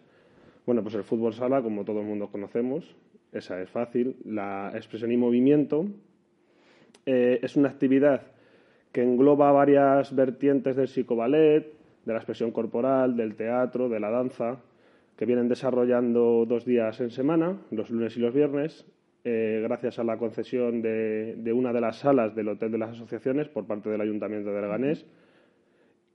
Bueno, 0.66 0.82
pues 0.82 0.96
el 0.96 1.04
fútbol 1.04 1.32
sala, 1.32 1.62
como 1.62 1.84
todo 1.84 2.00
el 2.00 2.06
mundo 2.06 2.28
conocemos, 2.28 2.96
esa 3.32 3.62
es 3.62 3.70
fácil. 3.70 4.16
La 4.24 4.72
expresión 4.74 5.12
y 5.12 5.16
movimiento 5.16 5.86
eh, 7.06 7.38
es 7.42 7.56
una 7.56 7.68
actividad 7.68 8.22
que 8.96 9.02
engloba 9.02 9.52
varias 9.52 10.16
vertientes 10.16 10.74
del 10.74 10.88
psicoballet, 10.88 11.70
de 12.06 12.12
la 12.14 12.16
expresión 12.16 12.50
corporal, 12.50 13.14
del 13.14 13.36
teatro, 13.36 13.90
de 13.90 14.00
la 14.00 14.08
danza, 14.08 14.62
que 15.18 15.26
vienen 15.26 15.50
desarrollando 15.50 16.46
dos 16.46 16.64
días 16.64 16.98
en 17.02 17.10
semana, 17.10 17.58
los 17.70 17.90
lunes 17.90 18.16
y 18.16 18.20
los 18.20 18.32
viernes, 18.32 18.86
eh, 19.22 19.60
gracias 19.62 19.98
a 19.98 20.04
la 20.04 20.16
concesión 20.16 20.80
de, 20.80 21.52
una 21.54 21.74
de 21.74 21.82
las 21.82 21.98
salas 21.98 22.34
del 22.34 22.48
Hotel 22.48 22.72
de 22.72 22.78
las 22.78 22.92
Asociaciones 22.92 23.50
por 23.50 23.66
parte 23.66 23.90
del 23.90 24.00
Ayuntamiento 24.00 24.50
de 24.50 24.62
Leganés. 24.62 25.04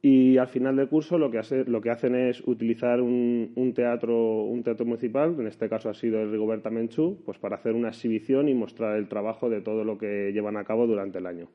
Y 0.01 0.39
al 0.39 0.47
final 0.47 0.75
del 0.75 0.89
curso 0.89 1.19
lo 1.19 1.29
que, 1.29 1.37
hacen 1.37 2.15
es 2.15 2.41
utilizar 2.47 2.99
un, 2.99 3.73
teatro, 3.75 4.45
un 4.45 4.63
teatro 4.63 4.87
municipal, 4.87 5.35
en 5.39 5.45
este 5.45 5.69
caso 5.69 5.87
ha 5.87 5.93
sido 5.93 6.19
el 6.19 6.31
Rigoberta 6.31 6.71
Menchú, 6.71 7.21
pues 7.25 7.37
para 7.37 7.57
hacer 7.57 7.75
una 7.75 7.89
exhibición 7.89 8.49
y 8.49 8.55
mostrar 8.55 8.97
el 8.97 9.07
trabajo 9.07 9.51
de 9.51 9.61
todo 9.61 9.83
lo 9.83 9.99
que 9.99 10.31
llevan 10.33 10.57
a 10.57 10.63
cabo 10.63 10.87
durante 10.87 11.19
el 11.19 11.27
año. 11.27 11.47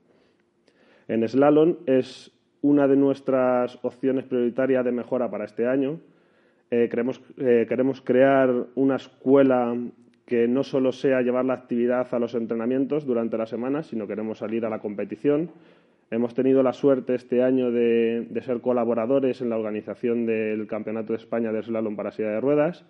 En 1.09 1.27
slalom 1.27 1.77
es 1.87 2.33
una 2.63 2.89
de 2.89 2.97
nuestras 2.97 3.79
opciones 3.83 4.25
prioritarias 4.25 4.85
de 4.85 4.93
mejora 4.93 5.31
para 5.31 5.45
este 5.45 5.67
año. 5.67 6.01
Eh, 6.71 6.91
eh, 7.39 7.67
queremos 7.69 8.01
crear 8.01 8.53
una 8.75 8.97
escuela 8.97 9.77
que 10.25 10.49
no 10.49 10.65
solo 10.65 10.91
sea 10.91 11.23
llevar 11.23 11.45
la 11.45 11.55
actividad 11.55 12.13
a 12.13 12.19
los 12.19 12.35
entrenamientos 12.35 13.07
durante 13.07 13.39
la 13.39 13.47
semana, 13.47 13.85
sino 13.85 14.09
queremos 14.09 14.39
salir 14.39 14.67
a 14.67 14.71
la 14.71 14.81
competición. 14.81 15.51
Hemos 16.11 16.35
tenido 16.35 16.65
la 16.65 16.73
suerte 16.73 17.15
este 17.15 17.43
año 17.43 17.71
de, 17.71 18.27
ser 18.45 18.61
colaboradores 18.61 19.41
en 19.41 19.51
la 19.51 19.57
organización 19.57 20.27
del 20.27 20.67
Campeonato 20.67 21.13
de 21.13 21.19
España 21.19 21.53
de 21.53 21.63
Slalom 21.63 21.95
para 21.95 22.11
silla 22.11 22.31
de 22.31 22.41
ruedas. 22.41 22.85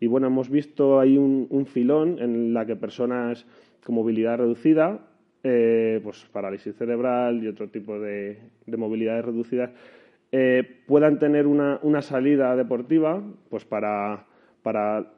Y 0.00 0.08
bueno, 0.08 0.26
hemos 0.26 0.50
visto 0.50 0.98
ahí 0.98 1.16
un 1.16 1.66
filón 1.66 2.18
en 2.18 2.52
la 2.52 2.66
que 2.66 2.74
personas 2.74 3.46
con 3.84 3.94
movilidad 3.94 4.38
reducida 4.38 5.00
eh, 5.46 6.00
pues 6.02 6.24
parálisis 6.32 6.74
cerebral 6.74 7.44
y 7.44 7.48
otro 7.48 7.68
tipo 7.68 8.00
de, 8.00 8.38
movilidades 8.66 9.26
reducidas, 9.26 9.70
eh, 10.32 10.80
puedan 10.86 11.18
tener 11.18 11.46
una, 11.46 11.78
salida 12.00 12.56
deportiva 12.56 13.22
pues 13.50 13.66
para, 13.66 14.24
para 14.62 15.12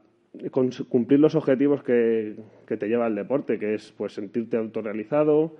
cumplir 0.50 1.20
los 1.20 1.36
objetivos 1.36 1.84
que, 1.84 2.34
te 2.66 2.88
lleva 2.88 3.06
el 3.06 3.14
deporte, 3.14 3.60
que 3.60 3.74
es 3.74 3.94
pues 3.96 4.14
sentirte 4.14 4.56
autorrealizado, 4.56 5.56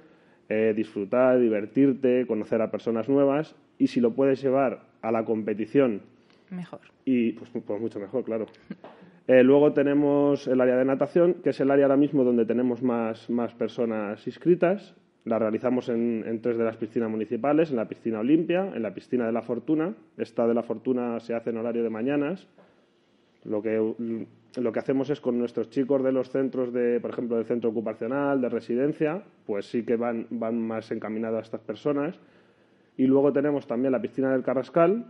eh, 0.49 0.75
disfrutar, 0.77 1.39
divertirte, 1.39 2.27
conocer 2.27 2.61
a 2.61 2.73
personas 2.73 3.09
nuevas 3.09 3.55
y 3.79 3.87
si 3.87 4.01
lo 4.01 4.15
puedes 4.15 4.43
llevar 4.43 4.83
a 5.01 5.13
la 5.13 5.25
competición 5.25 6.03
mejor. 6.51 6.81
y 7.05 7.33
pues, 7.33 7.51
pues 7.51 7.81
mucho 7.81 8.01
mejor 8.01 8.25
claro 8.25 8.47
Eh, 9.29 9.43
luego 9.43 9.73
tenemos 9.73 10.47
el 10.47 10.61
área 10.61 10.77
de 10.77 10.85
natación, 10.85 11.35
que 11.35 11.51
es 11.51 11.61
el 11.61 11.71
área 11.71 11.87
ahora 11.87 11.97
mismo 11.97 12.23
donde 12.23 12.45
tenemos 12.45 12.83
más, 12.83 13.29
más 13.29 13.53
personas 13.55 14.25
inscritas. 14.27 14.95
La 15.25 15.41
realizamos 15.41 15.89
en, 15.89 16.41
tres 16.41 16.57
de 16.57 16.63
las 16.63 16.77
piscinas 16.77 17.11
municipales, 17.11 17.71
en 17.71 17.77
la 17.77 17.89
piscina 17.89 18.21
Olimpia, 18.21 18.71
en 18.73 18.83
la 18.83 18.95
piscina 18.95 19.27
de 19.27 19.33
la 19.33 19.43
Fortuna. 19.43 19.95
Esta 20.17 20.47
de 20.47 20.55
la 20.55 20.63
Fortuna 20.63 21.19
se 21.19 21.35
hace 21.35 21.51
en 21.51 21.57
horario 21.57 21.83
de 21.83 21.91
mañanas. 21.91 22.47
Lo 23.43 23.61
que, 23.61 23.95
lo 24.57 24.73
que 24.73 24.79
hacemos 24.79 25.11
es 25.11 25.21
con 25.21 25.37
nuestros 25.37 25.71
chicos 25.71 26.05
de 26.05 26.13
los 26.13 26.31
centros, 26.31 26.73
de, 26.73 27.01
por 27.01 27.11
ejemplo, 27.11 27.37
del 27.37 27.47
centro 27.47 27.71
ocupacional, 27.71 28.41
de 28.41 28.49
residencia, 28.49 29.25
pues 29.45 29.67
sí 29.67 29.85
que 29.85 29.97
van, 29.97 30.29
van 30.31 30.61
más 30.61 30.93
encaminados 30.93 31.39
a 31.39 31.43
estas 31.43 31.61
personas. 31.63 32.21
Y 32.97 33.07
luego 33.07 33.33
tenemos 33.33 33.67
también 33.67 33.91
la 33.91 34.01
piscina 34.01 34.31
del 34.31 34.45
Carrascal, 34.45 35.07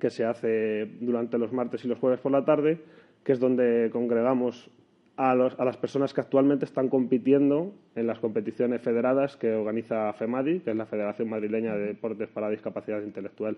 que 0.00 0.10
se 0.10 0.24
hace 0.24 0.86
durante 1.00 1.38
los 1.38 1.52
martes 1.52 1.84
y 1.84 1.88
los 1.88 1.98
jueves 1.98 2.18
por 2.18 2.32
la 2.32 2.44
tarde, 2.44 2.80
que 3.24 3.32
es 3.32 3.40
donde 3.40 3.90
congregamos 3.92 4.70
a, 5.18 5.34
las 5.34 5.76
personas 5.76 6.14
que 6.14 6.20
actualmente 6.20 6.64
están 6.64 6.88
compitiendo 6.88 7.74
en 7.96 8.06
las 8.06 8.20
competiciones 8.20 8.80
federadas 8.80 9.36
que 9.36 9.52
organiza 9.52 10.12
FEMADI, 10.12 10.60
que 10.60 10.70
es 10.70 10.76
la 10.76 10.86
Federación 10.86 11.28
Madrileña 11.28 11.74
de 11.74 11.86
Deportes 11.86 12.28
para 12.28 12.48
Discapacidad 12.48 13.02
Intelectual. 13.02 13.56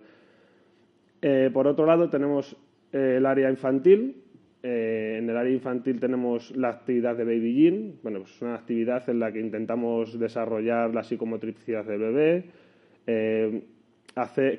Eh, 1.20 1.50
por 1.52 1.66
otro 1.66 1.84
lado, 1.84 2.08
tenemos 2.08 2.56
eh, 2.92 3.16
el 3.18 3.26
área 3.26 3.50
infantil. 3.50 4.22
Eh, 4.62 5.16
en 5.18 5.28
el 5.28 5.36
área 5.36 5.52
infantil 5.52 6.00
tenemos 6.00 6.56
la 6.56 6.70
actividad 6.70 7.14
de 7.14 7.24
Baby 7.24 7.54
Gym. 7.54 7.92
Bueno, 8.02 8.20
pues 8.20 8.36
es 8.36 8.40
una 8.42 8.54
actividad 8.54 9.06
en 9.10 9.20
la 9.20 9.30
que 9.30 9.40
intentamos 9.40 10.18
desarrollar 10.18 10.94
la 10.94 11.02
psicomotricidad 11.02 11.84
del 11.84 11.98
bebé, 11.98 12.44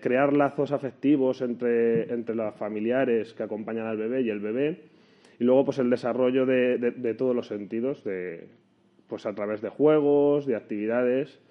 crear 0.02 0.34
lazos 0.34 0.72
afectivos 0.72 1.42
entre, 1.42 2.14
entre 2.14 2.36
los 2.36 2.54
familiares 2.56 3.34
que 3.34 3.42
acompañan 3.42 3.88
al 3.88 3.98
bebé 3.98 4.22
y 4.22 4.30
el 4.30 4.40
bebé. 4.40 4.90
Y 5.41 5.43
luego, 5.43 5.65
pues 5.65 5.80
el 5.80 5.89
desarrollo 5.89 6.45
de, 6.45 7.15
todos 7.17 7.36
los 7.36 7.47
sentidos, 7.47 8.04
de, 8.04 8.47
pues 9.08 9.25
a 9.25 9.34
través 9.34 9.60
de 9.60 9.69
juegos, 9.69 10.45
de 10.45 10.56
actividades. 10.56 11.41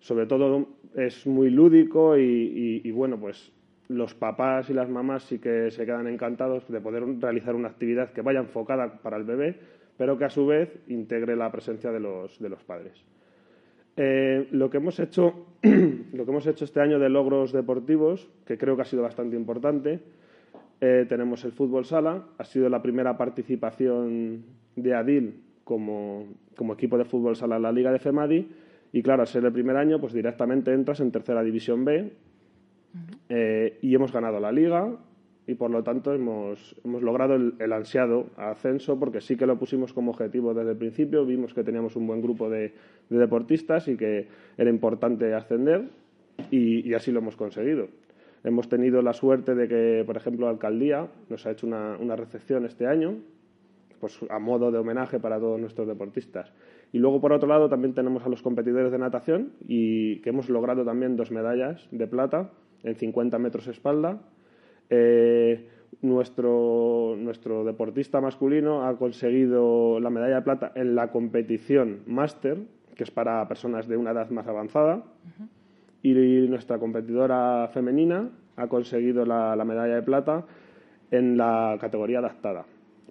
Sobre 0.00 0.26
todo 0.26 0.66
es 0.96 1.28
muy 1.28 1.50
lúdico 1.50 2.18
y, 2.18 2.90
bueno, 2.90 3.20
pues 3.20 3.52
los 3.86 4.14
papás 4.14 4.68
y 4.68 4.74
las 4.74 4.88
mamás 4.88 5.22
sí 5.22 5.38
que 5.38 5.70
se 5.70 5.86
quedan 5.86 6.08
encantados 6.08 6.66
de 6.68 6.80
poder 6.80 7.04
realizar 7.20 7.54
una 7.54 7.68
actividad 7.68 8.10
que 8.10 8.20
vaya 8.20 8.40
enfocada 8.40 9.00
para 9.00 9.16
el 9.16 9.22
bebé, 9.22 9.60
pero 9.96 10.18
que 10.18 10.24
a 10.24 10.30
su 10.30 10.44
vez 10.44 10.76
integre 10.88 11.36
la 11.36 11.52
presencia 11.52 11.92
de 11.92 12.00
los, 12.00 12.40
de 12.40 12.48
los 12.48 12.64
padres. 12.64 13.00
Eh, 13.96 14.48
lo, 14.50 14.70
que 14.70 14.78
hemos 14.78 14.98
hecho, 14.98 15.46
lo 15.62 16.24
que 16.24 16.30
hemos 16.32 16.48
hecho 16.48 16.64
este 16.64 16.80
año 16.80 16.98
de 16.98 17.10
logros 17.10 17.52
deportivos, 17.52 18.28
que 18.44 18.58
creo 18.58 18.74
que 18.74 18.82
ha 18.82 18.86
sido 18.86 19.04
bastante 19.04 19.36
importante, 19.36 20.00
eh, 20.80 21.06
tenemos 21.08 21.44
el 21.44 21.52
fútbol 21.52 21.84
sala, 21.84 22.24
ha 22.38 22.44
sido 22.44 22.68
la 22.68 22.82
primera 22.82 23.16
participación 23.16 24.44
de 24.74 24.94
Adil 24.94 25.40
como, 25.64 26.26
equipo 26.72 26.98
de 26.98 27.04
fútbol 27.04 27.34
sala 27.34 27.56
en 27.56 27.62
la 27.62 27.72
Liga 27.72 27.92
de 27.92 27.98
FEMADI. 27.98 28.48
Y 28.92 29.02
claro, 29.02 29.22
al 29.22 29.28
ser 29.28 29.44
el 29.44 29.52
primer 29.52 29.76
año, 29.76 30.00
pues 30.00 30.12
directamente 30.12 30.72
entras 30.72 31.00
en 31.00 31.10
tercera 31.10 31.42
división 31.42 31.84
B. 31.84 32.12
Eh, 33.28 33.78
y 33.82 33.94
hemos 33.94 34.10
ganado 34.10 34.40
la 34.40 34.50
liga 34.50 34.90
y 35.46 35.54
por 35.54 35.70
lo 35.70 35.82
tanto 35.82 36.14
hemos, 36.14 36.74
hemos 36.82 37.02
logrado 37.02 37.34
el, 37.34 37.72
ansiado 37.72 38.30
ascenso 38.38 38.98
porque 38.98 39.20
sí 39.20 39.36
que 39.36 39.46
lo 39.46 39.58
pusimos 39.58 39.92
como 39.92 40.12
objetivo 40.12 40.54
desde 40.54 40.70
el 40.70 40.78
principio, 40.78 41.26
vimos 41.26 41.52
que 41.52 41.62
teníamos 41.62 41.94
un 41.96 42.06
buen 42.06 42.22
grupo 42.22 42.48
de, 42.48 42.72
deportistas 43.10 43.86
y 43.88 43.98
que 43.98 44.28
era 44.56 44.70
importante 44.70 45.34
ascender 45.34 45.90
y 46.50 46.94
así 46.94 47.12
lo 47.12 47.18
hemos 47.18 47.36
conseguido. 47.36 47.88
Hemos 48.44 48.68
tenido 48.68 49.02
la 49.02 49.12
suerte 49.12 49.54
de 49.54 49.68
que, 49.68 50.04
por 50.06 50.16
ejemplo, 50.16 50.46
la 50.46 50.52
alcaldía 50.52 51.08
nos 51.28 51.46
ha 51.46 51.50
hecho 51.50 51.66
una, 51.66 52.16
recepción 52.16 52.64
este 52.64 52.86
año, 52.86 53.16
pues 54.00 54.20
a 54.30 54.38
modo 54.38 54.70
de 54.70 54.78
homenaje 54.78 55.18
para 55.18 55.38
todos 55.38 55.60
nuestros 55.60 55.88
deportistas. 55.88 56.52
Y 56.92 56.98
luego, 56.98 57.20
por 57.20 57.32
otro 57.32 57.48
lado, 57.48 57.68
también 57.68 57.94
tenemos 57.94 58.24
a 58.24 58.28
los 58.28 58.42
competidores 58.42 58.92
de 58.92 58.98
natación 58.98 59.52
y 59.66 60.20
que 60.20 60.30
hemos 60.30 60.48
logrado 60.48 60.84
también 60.84 61.16
dos 61.16 61.30
medallas 61.30 61.88
de 61.90 62.06
plata 62.06 62.50
en 62.84 62.94
50 62.94 63.38
metros 63.38 63.66
espalda. 63.66 64.20
Eh, 64.90 65.68
nuestro, 66.02 67.16
nuestro 67.18 67.64
deportista 67.64 68.20
masculino 68.20 68.86
ha 68.86 68.96
conseguido 68.96 69.98
la 69.98 70.10
medalla 70.10 70.36
de 70.36 70.42
plata 70.42 70.72
en 70.74 70.94
la 70.94 71.10
competición 71.10 72.02
máster, 72.06 72.58
que 72.94 73.04
es 73.04 73.10
para 73.10 73.46
personas 73.48 73.88
de 73.88 73.96
una 73.96 74.12
edad 74.12 74.30
más 74.30 74.46
avanzada 74.46 75.04
y 76.12 76.48
nuestra 76.48 76.78
competidora 76.78 77.68
femenina 77.72 78.30
ha 78.56 78.68
conseguido 78.68 79.24
la, 79.24 79.56
medalla 79.64 79.96
de 79.96 80.02
plata 80.02 80.44
en 81.10 81.36
la 81.36 81.76
categoría 81.80 82.18
adaptada. 82.18 82.64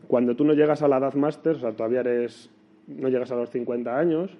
Cuando 0.07 0.35
tú 0.35 0.45
no 0.45 0.53
llegas 0.53 0.81
a 0.81 0.87
la 0.87 0.97
edad 0.97 1.13
máster, 1.15 1.55
o 1.55 1.59
sea, 1.59 1.71
todavía 1.71 2.01
eres, 2.01 2.49
no 2.87 3.09
llegas 3.09 3.31
a 3.31 3.35
los 3.35 3.49
50 3.49 3.97
años, 3.97 4.37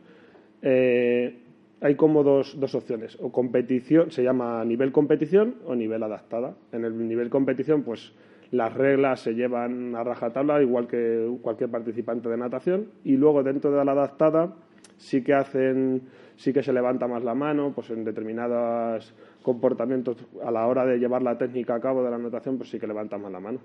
eh, 0.62 1.40
hay 1.82 1.96
como 1.96 2.24
dos, 2.24 2.60
dos, 2.60 2.76
opciones. 2.76 3.18
O 3.22 3.32
competición, 3.32 4.12
se 4.12 4.24
llama 4.24 4.64
nivel 4.64 4.92
competición 4.92 5.56
o 5.66 5.76
nivel 5.76 6.02
adaptada. 6.04 6.56
En 6.72 6.86
el 6.86 7.08
nivel 7.08 7.30
competición, 7.30 7.84
pues 7.84 8.14
las 8.52 8.74
reglas 8.74 9.20
se 9.22 9.34
llevan 9.34 9.96
a 9.96 10.04
rajatabla, 10.04 10.62
igual 10.62 10.88
que 10.88 11.30
cualquier 11.42 11.70
participante 11.70 12.30
de 12.30 12.38
natación. 12.38 12.88
Y 13.04 13.18
luego 13.18 13.44
dentro 13.44 13.72
de 13.72 13.84
la 13.84 13.92
adaptada 13.92 14.54
sí 14.98 15.24
que 15.24 15.34
hacen 15.34 16.04
sí 16.36 16.54
que 16.54 16.64
se 16.64 16.74
levanta 16.74 17.08
más 17.08 17.24
la 17.24 17.34
mano, 17.34 17.72
pues 17.74 17.90
en 17.90 18.04
determinados 18.04 19.14
comportamientos 19.42 20.18
a 20.44 20.52
la 20.52 20.68
hora 20.68 20.86
de 20.86 20.98
llevar 20.98 21.22
la 21.22 21.38
técnica 21.38 21.76
a 21.76 21.80
cabo 21.80 22.04
de 22.04 22.10
la 22.10 22.16
anotación, 22.16 22.58
pues 22.58 22.70
sí 22.70 22.80
que 22.80 22.88
levanta 22.88 23.18
más 23.18 23.32
la 23.32 23.40
mano. 23.40 23.60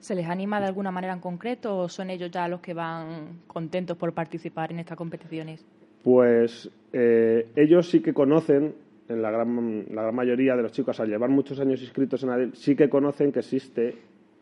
¿Se 0.00 0.14
les 0.14 0.26
anima 0.26 0.60
de 0.60 0.66
alguna 0.66 0.90
manera 0.90 1.12
en 1.12 1.20
concreto 1.20 1.76
o 1.76 1.88
son 1.88 2.10
ellos 2.10 2.30
ya 2.30 2.46
los 2.46 2.60
que 2.60 2.72
van 2.72 3.40
contentos 3.46 3.96
por 3.96 4.12
participar 4.12 4.70
en 4.70 4.78
estas 4.78 4.96
competiciones? 4.96 5.64
Pues 6.04 6.70
eh, 6.92 7.48
ellos 7.56 7.90
sí 7.90 8.00
que 8.00 8.14
conocen, 8.14 8.74
en 9.08 9.22
la 9.22 9.30
gran, 9.30 9.86
la 9.90 10.02
gran 10.02 10.14
mayoría 10.14 10.54
de 10.54 10.62
los 10.62 10.72
chicos, 10.72 11.00
al 11.00 11.08
llevar 11.08 11.30
muchos 11.30 11.58
años 11.58 11.82
inscritos 11.82 12.22
en 12.22 12.30
ADEL, 12.30 12.54
sí 12.54 12.76
que 12.76 12.88
conocen 12.88 13.32
que 13.32 13.40
existe 13.40 13.96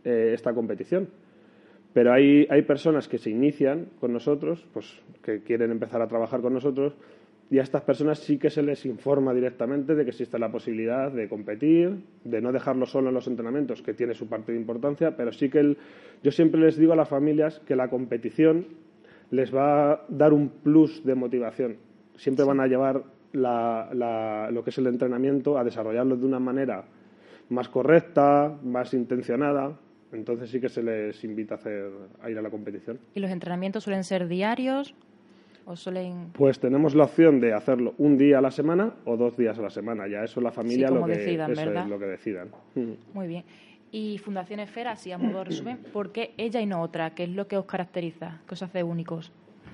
eh, 0.05 0.33
esta 0.35 0.53
competición. 0.53 1.09
Pero 1.95 2.13
hay, 2.13 2.47
hay 2.51 2.61
personas 2.63 3.09
que 3.09 3.17
se 3.17 3.31
inician 3.31 3.87
con 3.99 4.13
nosotros, 4.13 4.67
pues 4.75 5.01
que 5.23 5.43
quieren 5.43 5.71
empezar 5.71 6.03
a 6.03 6.09
trabajar 6.09 6.43
con 6.43 6.53
nosotros, 6.53 6.95
y 7.51 7.59
a 7.59 7.63
estas 7.63 7.83
personas 7.83 8.19
sí 8.19 8.39
que 8.39 8.51
se 8.51 8.63
les 8.63 8.85
informa 8.87 9.33
directamente 9.33 9.95
de 9.95 10.05
que 10.05 10.11
existe 10.11 10.39
la 10.39 10.51
posibilidad 10.51 11.13
de 11.13 11.29
competir, 11.29 11.97
de 12.25 12.41
no 12.41 12.51
dejarlo 12.51 12.87
solo 12.87 13.09
en 13.09 13.15
los 13.15 13.29
entrenamientos, 13.29 13.83
que 13.83 13.95
tiene 13.95 14.15
su 14.15 14.29
parte 14.29 14.53
de 14.53 14.59
importancia, 14.59 15.17
pero 15.17 15.33
sí 15.33 15.49
que 15.49 15.61
el, 15.61 15.79
yo 16.23 16.33
siempre 16.33 16.61
les 16.61 16.77
digo 16.77 16.93
a 16.93 16.97
las 16.97 17.09
familias 17.09 17.61
que 17.61 17.77
la 17.77 17.89
competición 17.89 18.67
les 19.31 19.55
va 19.55 19.93
a 19.93 20.05
dar 20.09 20.33
un 20.33 20.49
plus 20.49 21.05
de 21.05 21.15
motivación. 21.15 21.77
Siempre 22.17 22.45
van 22.45 22.61
a 22.61 22.67
llevar 22.67 23.05
lo 23.33 24.65
que 24.65 24.71
es 24.71 24.79
el 24.79 24.87
entrenamiento 24.87 25.59
a 25.59 25.65
desarrollarlo 25.65 26.17
de 26.17 26.27
una 26.27 26.41
manera 26.41 26.85
más 27.49 27.69
correcta, 27.69 28.59
más 28.65 28.93
intencionada. 28.95 29.79
Entonces 30.13 30.51
sí 30.51 30.61
que 30.61 30.69
se 30.69 30.83
les 30.83 31.23
invita 31.25 31.55
a, 31.55 31.59
hacer, 31.59 31.91
a 32.21 32.31
ir 32.31 32.39
a 32.39 32.43
la 32.43 32.51
competición. 32.51 32.99
¿Y 33.15 33.21
los 33.21 33.31
entrenamientos 33.31 33.85
suelen 33.85 34.05
ser 34.05 34.27
diarios? 34.29 34.95
Pues 36.33 36.61
tenemos 36.61 36.95
la 36.95 37.05
opción 37.05 37.41
de 37.41 37.53
hacerlo 37.53 37.95
un 37.99 38.17
día 38.17 38.39
a 38.39 38.41
la 38.41 38.53
semana 38.53 38.95
o 39.05 39.17
dos 39.17 39.37
días 39.37 39.59
a 39.59 39.63
la 39.63 39.71
semana. 39.71 40.07
Ya 40.07 40.23
eso 40.23 40.41
la 40.41 40.53
familia 40.53 40.91
lo, 40.91 41.05
que, 41.05 41.17
decidan, 41.17 41.51
es 41.51 41.89
lo 41.89 41.99
que 41.99 42.07
decidan. 42.07 42.49
Muy 43.15 43.27
bien. 43.27 43.45
Y 43.91 44.19
Fundación 44.19 44.61
Esfera, 44.61 44.93
así 44.93 45.11
a 45.11 45.19
modo 45.19 45.39
de 45.39 45.45
resumen, 45.45 45.79
¿por 45.93 46.13
qué 46.13 46.35
ella 46.37 46.61
y 46.61 46.67
no 46.67 46.81
otra? 46.81 47.11
¿Qué 47.17 47.25
es 47.25 47.31
lo 47.31 47.49
que 47.49 47.57
os 47.57 47.65
caracteriza? 47.65 48.39
¿Qué 48.47 48.55
os 48.55 48.63
hace 48.63 48.85
únicos? 48.85 49.33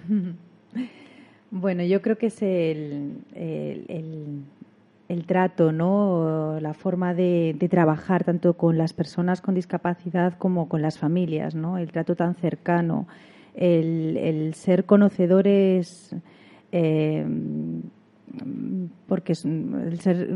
bueno, 1.50 1.82
yo 1.82 2.00
creo 2.00 2.16
que 2.16 2.26
es 2.26 2.40
el, 2.40 3.18
el, 3.34 5.26
trato, 5.26 5.72
¿no? 5.72 6.58
La 6.58 6.72
forma 6.72 7.12
de, 7.12 7.54
de, 7.58 7.68
trabajar 7.68 8.24
tanto 8.24 8.54
con 8.54 8.78
las 8.78 8.94
personas 8.94 9.42
con 9.42 9.54
discapacidad 9.54 10.38
como 10.38 10.70
con 10.70 10.80
las 10.80 10.98
familias, 10.98 11.54
¿no? 11.54 11.76
El 11.76 11.92
trato 11.92 12.16
tan 12.16 12.34
cercano 12.34 13.06
el, 13.54 14.52
ser 14.54 14.84
conocedores, 14.84 16.14
eh, 16.72 17.26
porque 19.06 19.32
el 19.32 20.00
ser 20.00 20.30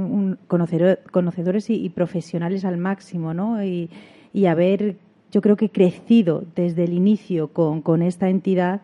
conocedores 0.46 1.70
y, 1.70 1.88
profesionales 1.90 2.64
al 2.64 2.76
máximo, 2.76 3.35
¿no? 3.35 3.64
Y, 3.64 3.88
haber, 4.46 4.96
yo 5.33 5.40
creo 5.40 5.57
que 5.57 5.70
crecido 5.70 6.44
desde 6.55 6.85
el 6.85 6.92
inicio 6.92 7.48
con, 7.48 8.02
esta 8.02 8.29
entidad 8.29 8.83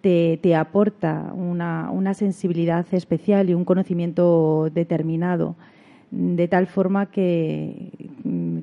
te, 0.00 0.54
aporta 0.54 1.32
una, 1.34 2.14
sensibilidad 2.14 2.86
especial 2.92 3.50
y 3.50 3.54
un 3.54 3.64
conocimiento 3.64 4.70
determinado, 4.72 5.56
de 6.12 6.46
tal 6.46 6.66
forma 6.66 7.06
que, 7.06 7.90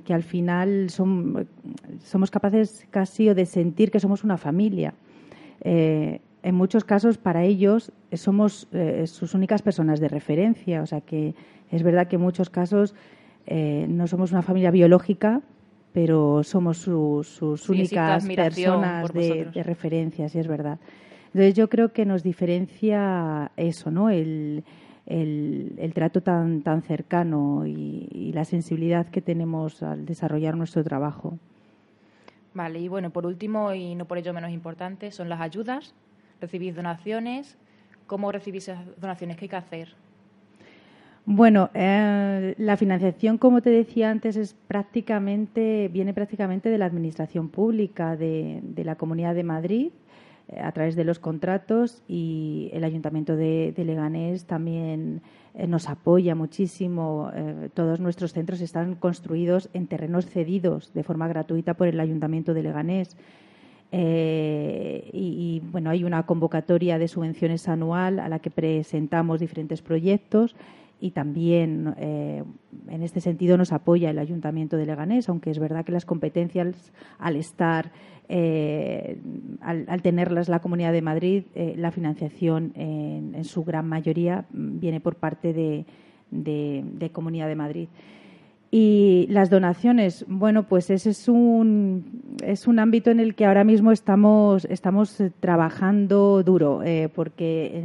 que 0.05 0.13
al 0.13 0.23
final 0.23 0.89
somos 0.89 2.31
capaces 2.31 2.85
casi 2.89 3.33
de 3.33 3.45
sentir 3.45 3.91
que 3.91 3.99
somos 3.99 4.23
una 4.23 4.37
familia. 4.37 4.93
Eh, 5.61 6.21
en 6.41 6.55
muchos 6.55 6.83
casos 6.83 7.17
para 7.17 7.43
ellos 7.43 7.91
somos 8.13 8.67
eh, 8.71 9.05
sus 9.07 9.33
únicas 9.33 9.61
personas 9.61 9.99
de 9.99 10.07
referencia. 10.07 10.81
O 10.81 10.85
sea 10.85 11.01
que 11.01 11.35
es 11.71 11.83
verdad 11.83 12.07
que 12.07 12.15
en 12.15 12.21
muchos 12.21 12.49
casos 12.49 12.95
eh, 13.45 13.85
no 13.89 14.07
somos 14.07 14.31
una 14.31 14.41
familia 14.41 14.71
biológica, 14.71 15.41
pero 15.91 16.43
somos 16.43 16.77
sus 16.77 17.41
únicas 17.69 18.25
personas 18.25 19.11
de, 19.11 19.49
referencia, 19.63 20.29
sí 20.29 20.39
es 20.39 20.47
verdad. 20.47 20.79
Entonces 21.27 21.55
yo 21.55 21.69
creo 21.69 21.91
que 21.91 22.05
nos 22.05 22.23
diferencia 22.23 23.51
eso, 23.57 23.91
¿no? 23.91 24.09
El, 24.09 24.63
trato 25.93 26.21
tan, 26.21 26.61
tan 26.61 26.83
cercano 26.83 27.65
y 27.65 28.31
la 28.33 28.45
sensibilidad 28.45 29.07
que 29.07 29.21
tenemos 29.21 29.81
al 29.83 30.05
desarrollar 30.05 30.55
nuestro 30.55 30.83
trabajo. 30.83 31.39
Vale, 32.59 32.79
y 32.79 32.89
bueno, 32.89 33.09
por 33.09 33.25
último, 33.25 33.73
y 33.73 33.95
no 33.95 34.03
por 34.03 34.17
ello 34.17 34.33
menos 34.33 34.51
importante, 34.51 35.11
son 35.11 35.29
las 35.29 35.39
ayudas. 35.39 35.95
Recibís 36.41 36.75
donaciones. 36.75 37.57
¿Cómo 38.05 38.33
recibís 38.33 38.67
esas 38.67 38.99
donaciones? 38.99 39.37
¿Qué 39.37 39.45
hay 39.45 39.49
que 39.49 39.55
hacer? 39.55 39.87
Bueno, 41.25 41.69
eh, 41.73 42.55
la 42.57 42.75
financiación, 42.75 43.37
como 43.37 43.61
te 43.61 43.69
decía 43.69 44.11
antes, 44.11 44.35
es 44.35 44.57
prácticamente 44.67 45.87
viene 45.87 46.13
prácticamente 46.13 46.69
de 46.69 46.77
la 46.77 46.87
administración 46.87 47.47
pública 47.47 48.17
de, 48.17 48.59
de 48.61 48.83
la 48.83 48.95
Comunidad 48.95 49.35
de 49.35 49.43
Madrid 49.45 49.91
a 50.57 50.71
través 50.71 50.95
de 50.95 51.03
los 51.03 51.19
contratos 51.19 52.01
y 52.07 52.69
el 52.73 52.83
Ayuntamiento 52.83 53.35
de, 53.35 53.73
Leganés 53.77 54.45
también 54.45 55.21
eh, 55.53 55.67
nos 55.67 55.89
apoya 55.89 56.35
muchísimo. 56.35 57.31
Eh, 57.33 57.69
todos 57.73 57.99
nuestros 57.99 58.33
centros 58.33 58.61
están 58.61 58.95
construidos 58.95 59.69
en 59.73 59.87
terrenos 59.87 60.25
cedidos 60.25 60.93
de 60.93 61.03
forma 61.03 61.27
gratuita 61.27 61.75
por 61.75 61.87
el 61.87 61.99
Ayuntamiento 61.99 62.53
de 62.53 62.63
Leganés. 62.63 63.15
y, 63.91 65.61
bueno, 65.71 65.89
hay 65.89 66.03
una 66.03 66.23
convocatoria 66.23 66.99
de 66.99 67.07
subvenciones 67.07 67.67
anual 67.67 68.19
a 68.19 68.29
la 68.29 68.39
que 68.39 68.51
presentamos 68.51 69.39
diferentes 69.39 69.81
proyectos 69.81 70.55
y 70.99 71.11
también 71.11 71.93
eh, 71.97 72.43
en 72.87 73.03
este 73.03 73.21
sentido 73.21 73.57
nos 73.57 73.71
apoya 73.71 74.09
el 74.09 74.19
Ayuntamiento 74.19 74.77
de 74.77 74.85
Leganés, 74.85 75.29
aunque 75.29 75.49
es 75.49 75.59
verdad 75.59 75.85
que 75.85 75.91
las 75.91 76.05
competencias 76.05 76.91
al 77.17 77.35
estar, 77.35 77.91
eh, 78.27 79.17
al, 79.61 80.01
tenerlas 80.01 80.49
la 80.49 80.59
Comunidad 80.59 80.91
de 80.91 81.01
Madrid, 81.01 81.43
eh, 81.55 81.73
la 81.77 81.91
financiación 81.91 82.73
en, 82.75 83.43
su 83.45 83.63
gran 83.63 83.87
mayoría 83.87 84.45
viene 84.51 84.99
por 84.99 85.15
parte 85.15 85.53
de 85.53 87.11
Comunidad 87.13 87.47
de 87.47 87.55
Madrid. 87.55 87.87
Y 88.71 89.25
las 89.29 89.49
donaciones, 89.49 90.25
bueno, 90.27 90.67
pues 90.67 90.91
ese 90.91 91.09
es 91.09 91.27
un, 91.27 92.35
es 92.43 92.67
un 92.67 92.77
ámbito 92.77 93.09
en 93.09 93.19
el 93.19 93.33
que 93.33 93.45
ahora 93.45 93.63
mismo 93.63 93.91
estamos, 93.91 94.65
estamos 94.65 95.17
trabajando 95.39 96.43
duro, 96.43 96.83
eh, 96.83 97.09
porque 97.13 97.83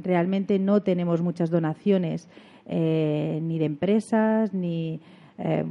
realmente 0.00 0.60
no 0.60 0.80
tenemos 0.80 1.22
muchas 1.22 1.50
donaciones, 1.50 2.28
eh, 2.66 3.40
ni 3.42 3.58
de 3.58 3.64
empresas, 3.64 4.54
ni, 4.54 5.00
eh, 5.38 5.64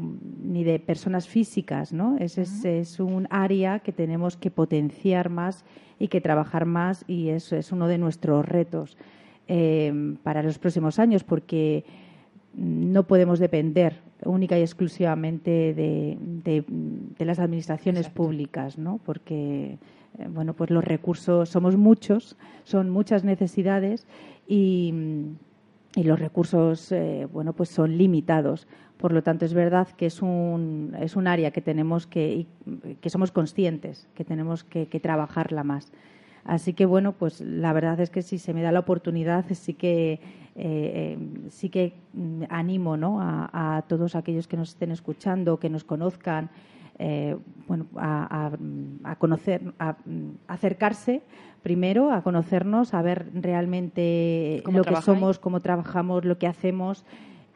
ni 0.43 0.65
de 0.65 0.79
personas 0.79 1.29
físicas, 1.29 1.93
¿no? 1.93 2.17
Ese 2.19 2.41
es, 2.77 2.99
un 2.99 3.27
área 3.29 3.79
que 3.79 3.93
tenemos 3.93 4.35
que 4.35 4.51
potenciar 4.51 5.29
más 5.29 5.63
y 5.97 6.09
que 6.09 6.19
trabajar 6.19 6.65
más, 6.65 7.05
y 7.07 7.29
eso 7.29 7.55
es 7.55 7.71
uno 7.71 7.87
de 7.87 7.97
nuestros 7.97 8.45
retos 8.45 8.97
para 10.23 10.43
los 10.43 10.59
próximos 10.59 10.97
años, 10.97 11.25
porque 11.25 11.83
no 12.53 13.07
podemos 13.07 13.39
depender 13.39 13.99
única 14.23 14.57
y 14.57 14.61
exclusivamente 14.61 15.73
de, 15.73 16.63
las 17.19 17.39
administraciones 17.39 18.09
públicas, 18.09 18.77
¿no? 18.77 18.99
Porque 19.05 19.77
eh, 20.19 20.27
bueno, 20.29 20.53
pues 20.53 20.69
los 20.69 20.83
recursos 20.83 21.49
somos 21.49 21.77
muchos, 21.77 22.35
son 22.63 22.89
muchas 22.89 23.23
necesidades 23.23 24.05
y, 24.47 24.93
los 25.95 26.19
recursos 26.19 26.91
eh, 26.93 27.27
bueno, 27.31 27.53
pues 27.53 27.69
son 27.69 27.97
limitados. 27.97 28.67
Por 28.97 29.11
lo 29.11 29.23
tanto, 29.23 29.45
es 29.45 29.53
verdad 29.53 29.89
que 29.97 30.05
es 30.05 30.21
un, 30.21 30.95
es 30.99 31.15
un 31.15 31.27
área 31.27 31.51
que 31.51 31.61
tenemos 31.61 32.07
que, 32.07 32.45
que 33.01 33.09
somos 33.09 33.31
conscientes, 33.31 34.07
que 34.15 34.23
tenemos 34.23 34.63
que 34.63 34.99
trabajarla 35.01 35.63
más. 35.63 35.91
Así 36.43 36.73
que, 36.73 36.85
bueno, 36.85 37.13
pues 37.13 37.41
la 37.41 37.73
verdad 37.73 37.99
es 37.99 38.09
que 38.09 38.21
si 38.21 38.37
se 38.37 38.53
me 38.53 38.61
da 38.61 38.71
la 38.71 38.79
oportunidad, 38.79 39.45
sí 39.51 39.73
que, 39.73 40.13
eh, 40.13 40.19
eh, 40.55 41.17
sí 41.49 41.69
que 41.69 41.93
mm, 42.13 42.43
animo 42.49 42.97
¿no? 42.97 43.19
a, 43.21 43.83
todos 43.87 44.15
aquellos 44.15 44.47
que 44.47 44.57
nos 44.57 44.69
estén 44.69 44.91
escuchando, 44.91 45.59
que 45.59 45.69
nos 45.69 45.83
conozcan, 45.83 46.49
eh, 46.97 47.37
bueno, 47.67 47.87
a, 47.95 48.51
conocer, 49.17 49.61
a, 49.79 49.95
acercarse 50.47 51.21
primero, 51.63 52.11
a 52.11 52.23
conocernos, 52.23 52.93
a 52.93 53.01
ver 53.01 53.29
realmente 53.33 54.63
lo 54.71 54.83
que 54.83 54.95
somos, 55.01 55.39
cómo 55.39 55.59
trabajamos, 55.59 56.25
lo 56.25 56.37
que 56.37 56.47
hacemos. 56.47 57.05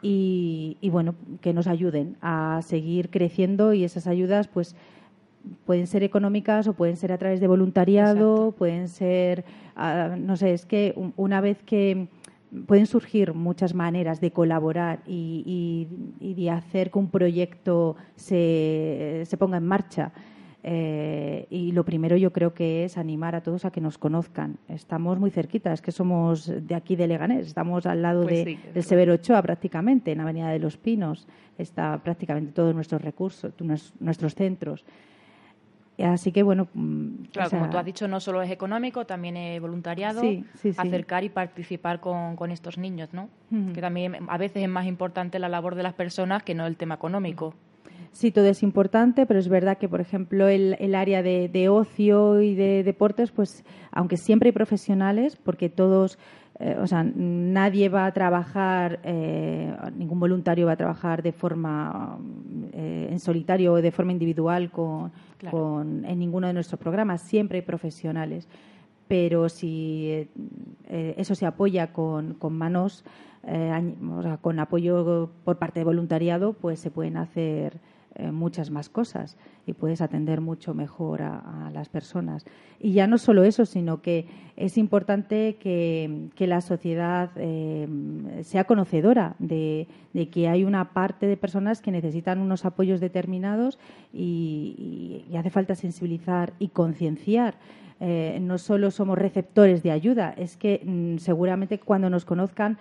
Y, 0.01 0.77
y, 0.81 0.91
bueno, 0.91 1.15
que 1.41 1.51
nos 1.53 1.65
ayuden 1.65 2.17
a 2.21 2.59
seguir 2.61 3.09
creciendo 3.09 3.73
y 3.73 3.83
esas 3.83 4.05
ayudas, 4.05 4.47
pues 4.47 4.75
pueden 5.65 5.87
ser 5.87 6.03
económicas 6.03 6.67
o 6.67 6.73
pueden 6.73 6.97
ser 6.97 7.11
a 7.11 7.17
través 7.17 7.39
de 7.39 7.47
voluntariado, 7.47 8.51
pueden 8.51 8.87
ser, 8.87 9.45
ah, 9.75 10.15
no 10.17 10.35
sé, 10.37 10.53
es 10.53 10.65
que 10.65 10.93
una 11.15 11.41
vez 11.41 11.61
que 11.63 12.07
pueden 12.67 12.85
surgir 12.85 13.33
muchas 13.33 13.73
maneras 13.73 14.21
de 14.21 14.31
colaborar 14.31 14.99
y, 15.05 15.87
de 16.19 16.49
hacer 16.49 16.91
que 16.91 16.99
un 16.99 17.09
proyecto 17.09 17.95
se, 18.15 19.23
se 19.25 19.37
ponga 19.37 19.57
en 19.57 19.65
marcha. 19.65 20.11
Eh, 20.67 21.45
y 21.51 21.73
lo 21.73 21.85
primero 21.85 22.17
yo 22.17 22.33
creo 22.33 22.55
que 22.55 22.85
es 22.85 22.97
animar 22.97 23.35
a 23.35 23.41
todos 23.41 23.65
a 23.65 23.71
que 23.71 23.81
nos 23.81 23.99
conozcan. 23.99 24.57
Estamos 24.67 25.19
muy 25.19 25.29
cerquita, 25.29 25.71
es 25.71 25.79
que 25.79 25.91
somos 25.91 26.47
de 26.47 26.73
aquí 26.73 26.95
de 26.95 27.05
Leganés, 27.07 27.45
estamos 27.45 27.85
al 27.85 28.01
lado 28.01 28.23
pues 28.23 28.45
de, 28.45 28.57
del 28.73 28.83
Severo 28.83 29.13
Ochoa 29.13 29.43
prácticamente, 29.43 30.11
en 30.11 30.21
Avenida 30.21 30.49
de 30.49 30.57
los 30.57 30.75
Pinos. 30.77 31.27
Está 31.59 31.99
prácticamente 31.99 32.51
todos 32.51 32.73
nuestros 32.73 32.99
recursos, 33.03 33.53
nuestros 33.99 34.33
centros. 34.33 34.83
Así 36.03 36.31
que, 36.31 36.43
bueno. 36.43 36.67
Mm, 36.73 37.25
claro, 37.31 37.49
como 37.49 37.69
tú 37.69 37.77
has 37.77 37.85
dicho, 37.85 38.07
no 38.07 38.19
solo 38.19 38.41
es 38.41 38.51
económico, 38.51 39.05
también 39.05 39.37
es 39.37 39.61
voluntariado, 39.61 40.21
acercar 40.77 41.23
y 41.23 41.29
participar 41.29 41.99
con, 41.99 42.35
con 42.35 42.51
estos 42.51 42.77
niños, 42.77 43.09
¿no? 43.13 43.29
Que 43.73 43.81
también 43.81 44.17
a 44.27 44.37
veces 44.37 44.63
es 44.63 44.69
más 44.69 44.85
importante 44.85 45.39
la 45.39 45.47
labor 45.47 45.75
de 45.75 45.83
las 45.83 45.93
personas 45.93 46.43
que 46.43 46.53
no 46.53 46.65
el 46.65 46.75
tema 46.75 46.95
económico. 46.95 47.53
Sí, 48.15 48.31
todo 48.31 48.45
es 48.45 48.63
importante, 48.63 49.25
pero 49.25 49.41
es 49.41 49.49
verdad 49.49 49.77
que, 49.77 49.89
por 49.89 49.99
ejemplo, 49.99 50.47
el, 50.47 50.77
el 50.79 50.95
área 50.95 51.21
de, 51.21 51.49
de, 51.49 51.67
ocio 51.67 52.39
y 52.39 52.55
de 52.55 52.81
deportes, 52.83 53.31
pues, 53.31 53.65
aunque 53.91 54.15
siempre 54.15 54.47
hay 54.47 54.53
profesionales, 54.53 55.35
porque 55.35 55.67
todos 55.67 56.17
eh, 56.57 56.77
o 56.81 56.87
sea, 56.87 57.03
nadie 57.03 57.89
va 57.89 58.05
a 58.05 58.13
trabajar, 58.13 59.01
eh, 59.03 59.75
ningún 59.97 60.21
voluntario 60.21 60.67
va 60.67 60.71
a 60.73 60.77
trabajar 60.77 61.21
de 61.21 61.33
forma 61.33 62.17
eh, 62.71 63.09
en 63.11 63.19
solitario 63.19 63.73
o 63.73 63.81
de 63.81 63.91
forma 63.91 64.13
individual 64.13 64.71
con, 64.71 65.11
en 66.05 66.17
ninguno 66.17 66.47
de 66.47 66.53
nuestros 66.53 66.79
programas. 66.79 67.21
Siempre 67.21 67.57
hay 67.57 67.65
profesionales. 67.65 68.47
Pero 69.07 69.49
si 69.49 70.27
eso 70.89 71.35
se 71.35 71.45
apoya 71.45 71.93
con, 71.93 72.33
con 72.33 72.57
manos, 72.57 73.05
o 73.43 74.21
sea, 74.23 74.37
con 74.37 74.59
apoyo 74.59 75.29
por 75.43 75.59
parte 75.59 75.81
de 75.81 75.83
voluntariado, 75.83 76.53
pues 76.53 76.79
se 76.79 76.89
pueden 76.89 77.17
hacer 77.17 77.79
eh, 78.17 78.31
muchas 78.31 78.71
más 78.71 78.87
cosas 78.87 79.35
y 79.67 79.73
puedes 79.73 79.99
atender 79.99 80.39
mucho 80.39 80.73
mejor 80.73 81.21
a, 81.21 81.69
las 81.73 81.89
personas. 81.89 82.45
Y 82.79 82.93
ya 82.93 83.07
no 83.07 83.17
solo 83.17 83.43
eso, 83.43 83.65
sino 83.65 84.01
que 84.01 84.25
es 84.55 84.77
importante 84.77 85.57
que, 85.59 86.29
la 86.37 86.61
sociedad 86.61 87.31
eh, 87.35 87.89
sea 88.43 88.63
conocedora 88.63 89.35
de, 89.39 89.87
que 90.31 90.47
hay 90.47 90.63
una 90.63 90.93
parte 90.93 91.25
de 91.25 91.35
personas 91.35 91.81
que 91.81 91.91
necesitan 91.91 92.39
unos 92.39 92.63
apoyos 92.63 93.01
determinados 93.01 93.79
y, 94.13 95.25
hace 95.37 95.49
falta 95.49 95.75
sensibilizar 95.75 96.53
y 96.57 96.69
concienciar. 96.69 97.55
Eh, 97.99 98.39
no 98.41 98.57
solo 98.59 98.91
somos 98.91 99.17
receptores 99.17 99.83
de 99.83 99.91
ayuda, 99.91 100.33
es 100.37 100.55
que 100.55 100.81
mm, 100.85 101.17
seguramente 101.17 101.79
cuando 101.79 102.09
nos 102.09 102.23
conozcan 102.23 102.77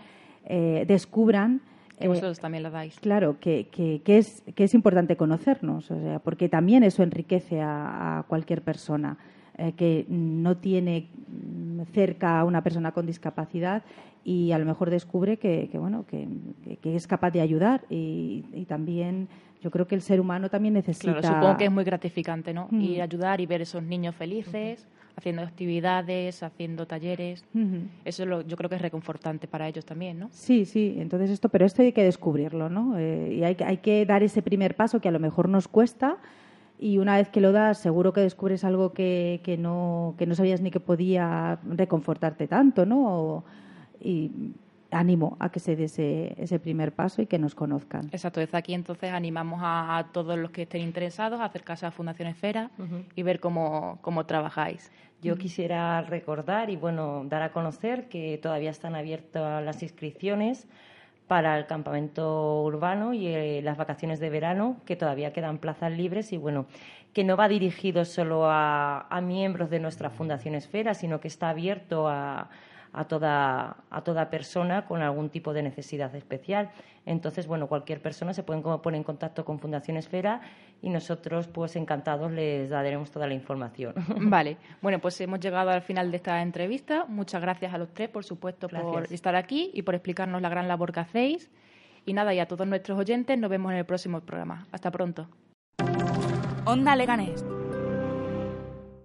descubran 0.86 1.62
que 1.98 2.08
vosotros 2.08 2.38
también 2.40 2.62
lo 2.62 2.70
dais. 2.70 2.98
Claro, 3.00 3.38
que, 3.38 3.68
que, 3.68 4.18
es, 4.18 4.42
que 4.54 4.64
es 4.64 4.74
importante 4.74 5.16
conocernos, 5.16 5.90
o 5.90 6.00
sea, 6.00 6.18
porque 6.18 6.48
también 6.48 6.82
eso 6.82 7.02
enriquece 7.02 7.60
a, 7.60 8.24
cualquier 8.28 8.62
persona 8.62 9.18
eh, 9.56 9.72
que 9.72 10.04
no 10.08 10.56
tiene 10.56 11.08
cerca 11.92 12.40
a 12.40 12.44
una 12.44 12.62
persona 12.62 12.92
con 12.92 13.06
discapacidad 13.06 13.82
y 14.24 14.52
a 14.52 14.58
lo 14.58 14.64
mejor 14.64 14.90
descubre 14.90 15.36
que, 15.36 15.68
bueno, 15.74 16.06
que, 16.06 16.26
es 16.82 17.06
capaz 17.06 17.30
de 17.30 17.40
ayudar 17.40 17.84
y, 17.90 18.64
también 18.68 19.28
yo 19.62 19.70
creo 19.70 19.86
que 19.86 19.94
el 19.94 20.02
ser 20.02 20.20
humano 20.20 20.50
también 20.50 20.74
necesita. 20.74 21.18
Claro, 21.20 21.36
supongo 21.36 21.56
que 21.56 21.64
es 21.64 21.72
muy 21.72 21.84
gratificante, 21.84 22.52
¿no? 22.52 22.68
Mm. 22.70 22.80
Ir 22.80 23.00
a 23.00 23.04
ayudar 23.04 23.40
y 23.40 23.46
ver 23.46 23.62
esos 23.62 23.82
niños 23.82 24.14
felices 24.14 24.86
haciendo 25.16 25.42
actividades, 25.42 26.42
haciendo 26.42 26.86
talleres. 26.86 27.44
Eso 28.04 28.26
lo, 28.26 28.40
yo 28.42 28.56
creo 28.56 28.68
que 28.68 28.76
es 28.76 28.82
reconfortante 28.82 29.46
para 29.46 29.68
ellos 29.68 29.84
también, 29.84 30.18
¿no? 30.18 30.28
Sí, 30.32 30.64
sí. 30.64 30.96
Entonces 30.98 31.30
esto, 31.30 31.48
pero 31.48 31.64
esto 31.64 31.82
hay 31.82 31.92
que 31.92 32.02
descubrirlo, 32.02 32.68
¿no? 32.68 32.98
Eh, 32.98 33.36
y 33.38 33.44
hay, 33.44 33.56
hay 33.64 33.78
que 33.78 34.04
dar 34.06 34.22
ese 34.22 34.42
primer 34.42 34.74
paso 34.76 35.00
que 35.00 35.08
a 35.08 35.12
lo 35.12 35.20
mejor 35.20 35.48
nos 35.48 35.68
cuesta 35.68 36.18
y 36.78 36.98
una 36.98 37.16
vez 37.16 37.28
que 37.28 37.40
lo 37.40 37.52
das 37.52 37.78
seguro 37.78 38.12
que 38.12 38.20
descubres 38.20 38.64
algo 38.64 38.92
que, 38.92 39.40
que, 39.44 39.56
no, 39.56 40.14
que 40.18 40.26
no 40.26 40.34
sabías 40.34 40.60
ni 40.60 40.70
que 40.70 40.80
podía 40.80 41.58
reconfortarte 41.64 42.48
tanto, 42.48 42.84
¿no? 42.84 43.44
y 44.00 44.30
ánimo 44.94 45.36
a 45.40 45.50
que 45.50 45.60
se 45.60 45.76
dé 45.76 45.84
ese, 45.84 46.58
primer 46.58 46.92
paso 46.92 47.20
y 47.20 47.26
que 47.26 47.38
nos 47.38 47.54
conozcan. 47.54 48.08
Exacto, 48.12 48.40
desde 48.40 48.56
aquí 48.56 48.74
entonces 48.74 49.12
animamos 49.12 49.60
a, 49.62 50.06
todos 50.12 50.38
los 50.38 50.50
que 50.50 50.62
estén 50.62 50.82
interesados 50.82 51.40
a 51.40 51.46
acercarse 51.46 51.86
a 51.86 51.90
Fundación 51.90 52.28
Esfera 52.28 52.70
y 53.14 53.22
ver 53.22 53.40
cómo, 53.40 53.98
cómo 54.00 54.24
trabajáis. 54.26 54.90
Yo 55.20 55.36
quisiera 55.36 56.02
recordar 56.02 56.70
y 56.70 56.76
bueno, 56.76 57.24
dar 57.24 57.42
a 57.42 57.50
conocer 57.50 58.08
que 58.08 58.38
todavía 58.38 58.70
están 58.70 58.94
abiertas 58.94 59.64
las 59.64 59.82
inscripciones 59.82 60.66
para 61.26 61.58
el 61.58 61.66
campamento 61.66 62.62
urbano 62.62 63.14
y 63.14 63.28
eh, 63.28 63.62
las 63.62 63.78
vacaciones 63.78 64.20
de 64.20 64.28
verano, 64.28 64.76
que 64.84 64.96
todavía 64.96 65.32
quedan 65.32 65.58
plazas 65.58 65.92
libres 65.92 66.32
y 66.32 66.36
bueno, 66.36 66.66
que 67.14 67.24
no 67.24 67.36
va 67.36 67.48
dirigido 67.48 68.04
solo 68.04 68.50
a 68.50 69.20
miembros 69.22 69.70
de 69.70 69.80
nuestra 69.80 70.10
Fundación 70.10 70.54
Esfera, 70.54 70.92
sino 70.94 71.20
que 71.20 71.28
está 71.28 71.48
abierto 71.48 72.08
a 72.08 72.50
a 72.94 73.04
toda, 73.04 73.76
a 73.90 74.00
toda 74.02 74.30
persona 74.30 74.86
con 74.86 75.02
algún 75.02 75.28
tipo 75.28 75.52
de 75.52 75.62
necesidad 75.62 76.14
especial. 76.14 76.70
Entonces, 77.06 77.46
bueno, 77.46 77.66
cualquier 77.66 78.00
persona 78.00 78.32
se 78.32 78.42
puede 78.42 78.62
poner 78.62 78.98
en 78.98 79.04
contacto 79.04 79.44
con 79.44 79.58
Fundación 79.58 79.96
Esfera 79.96 80.40
y 80.80 80.88
nosotros, 80.88 81.48
pues 81.48 81.76
encantados, 81.76 82.30
les 82.32 82.70
daremos 82.70 83.10
toda 83.10 83.26
la 83.26 83.34
información. 83.34 83.94
Vale, 84.20 84.56
bueno, 84.80 85.00
pues 85.00 85.20
hemos 85.20 85.40
llegado 85.40 85.70
al 85.70 85.82
final 85.82 86.10
de 86.10 86.16
esta 86.16 86.40
entrevista. 86.40 87.04
Muchas 87.06 87.42
gracias 87.42 87.74
a 87.74 87.78
los 87.78 87.92
tres, 87.92 88.08
por 88.08 88.24
supuesto, 88.24 88.68
por 88.68 89.12
estar 89.12 89.34
aquí 89.34 89.70
y 89.74 89.82
por 89.82 89.94
explicarnos 89.94 90.40
la 90.40 90.48
gran 90.48 90.68
labor 90.68 90.92
que 90.92 91.00
hacéis. 91.00 91.50
Y 92.06 92.12
nada, 92.12 92.32
y 92.32 92.38
a 92.38 92.46
todos 92.46 92.66
nuestros 92.66 92.98
oyentes, 92.98 93.36
nos 93.38 93.50
vemos 93.50 93.72
en 93.72 93.78
el 93.78 93.86
próximo 93.86 94.20
programa. 94.20 94.66
Hasta 94.72 94.90
pronto. 94.90 95.28
Onda 96.66 96.96
Leganés 96.96 97.44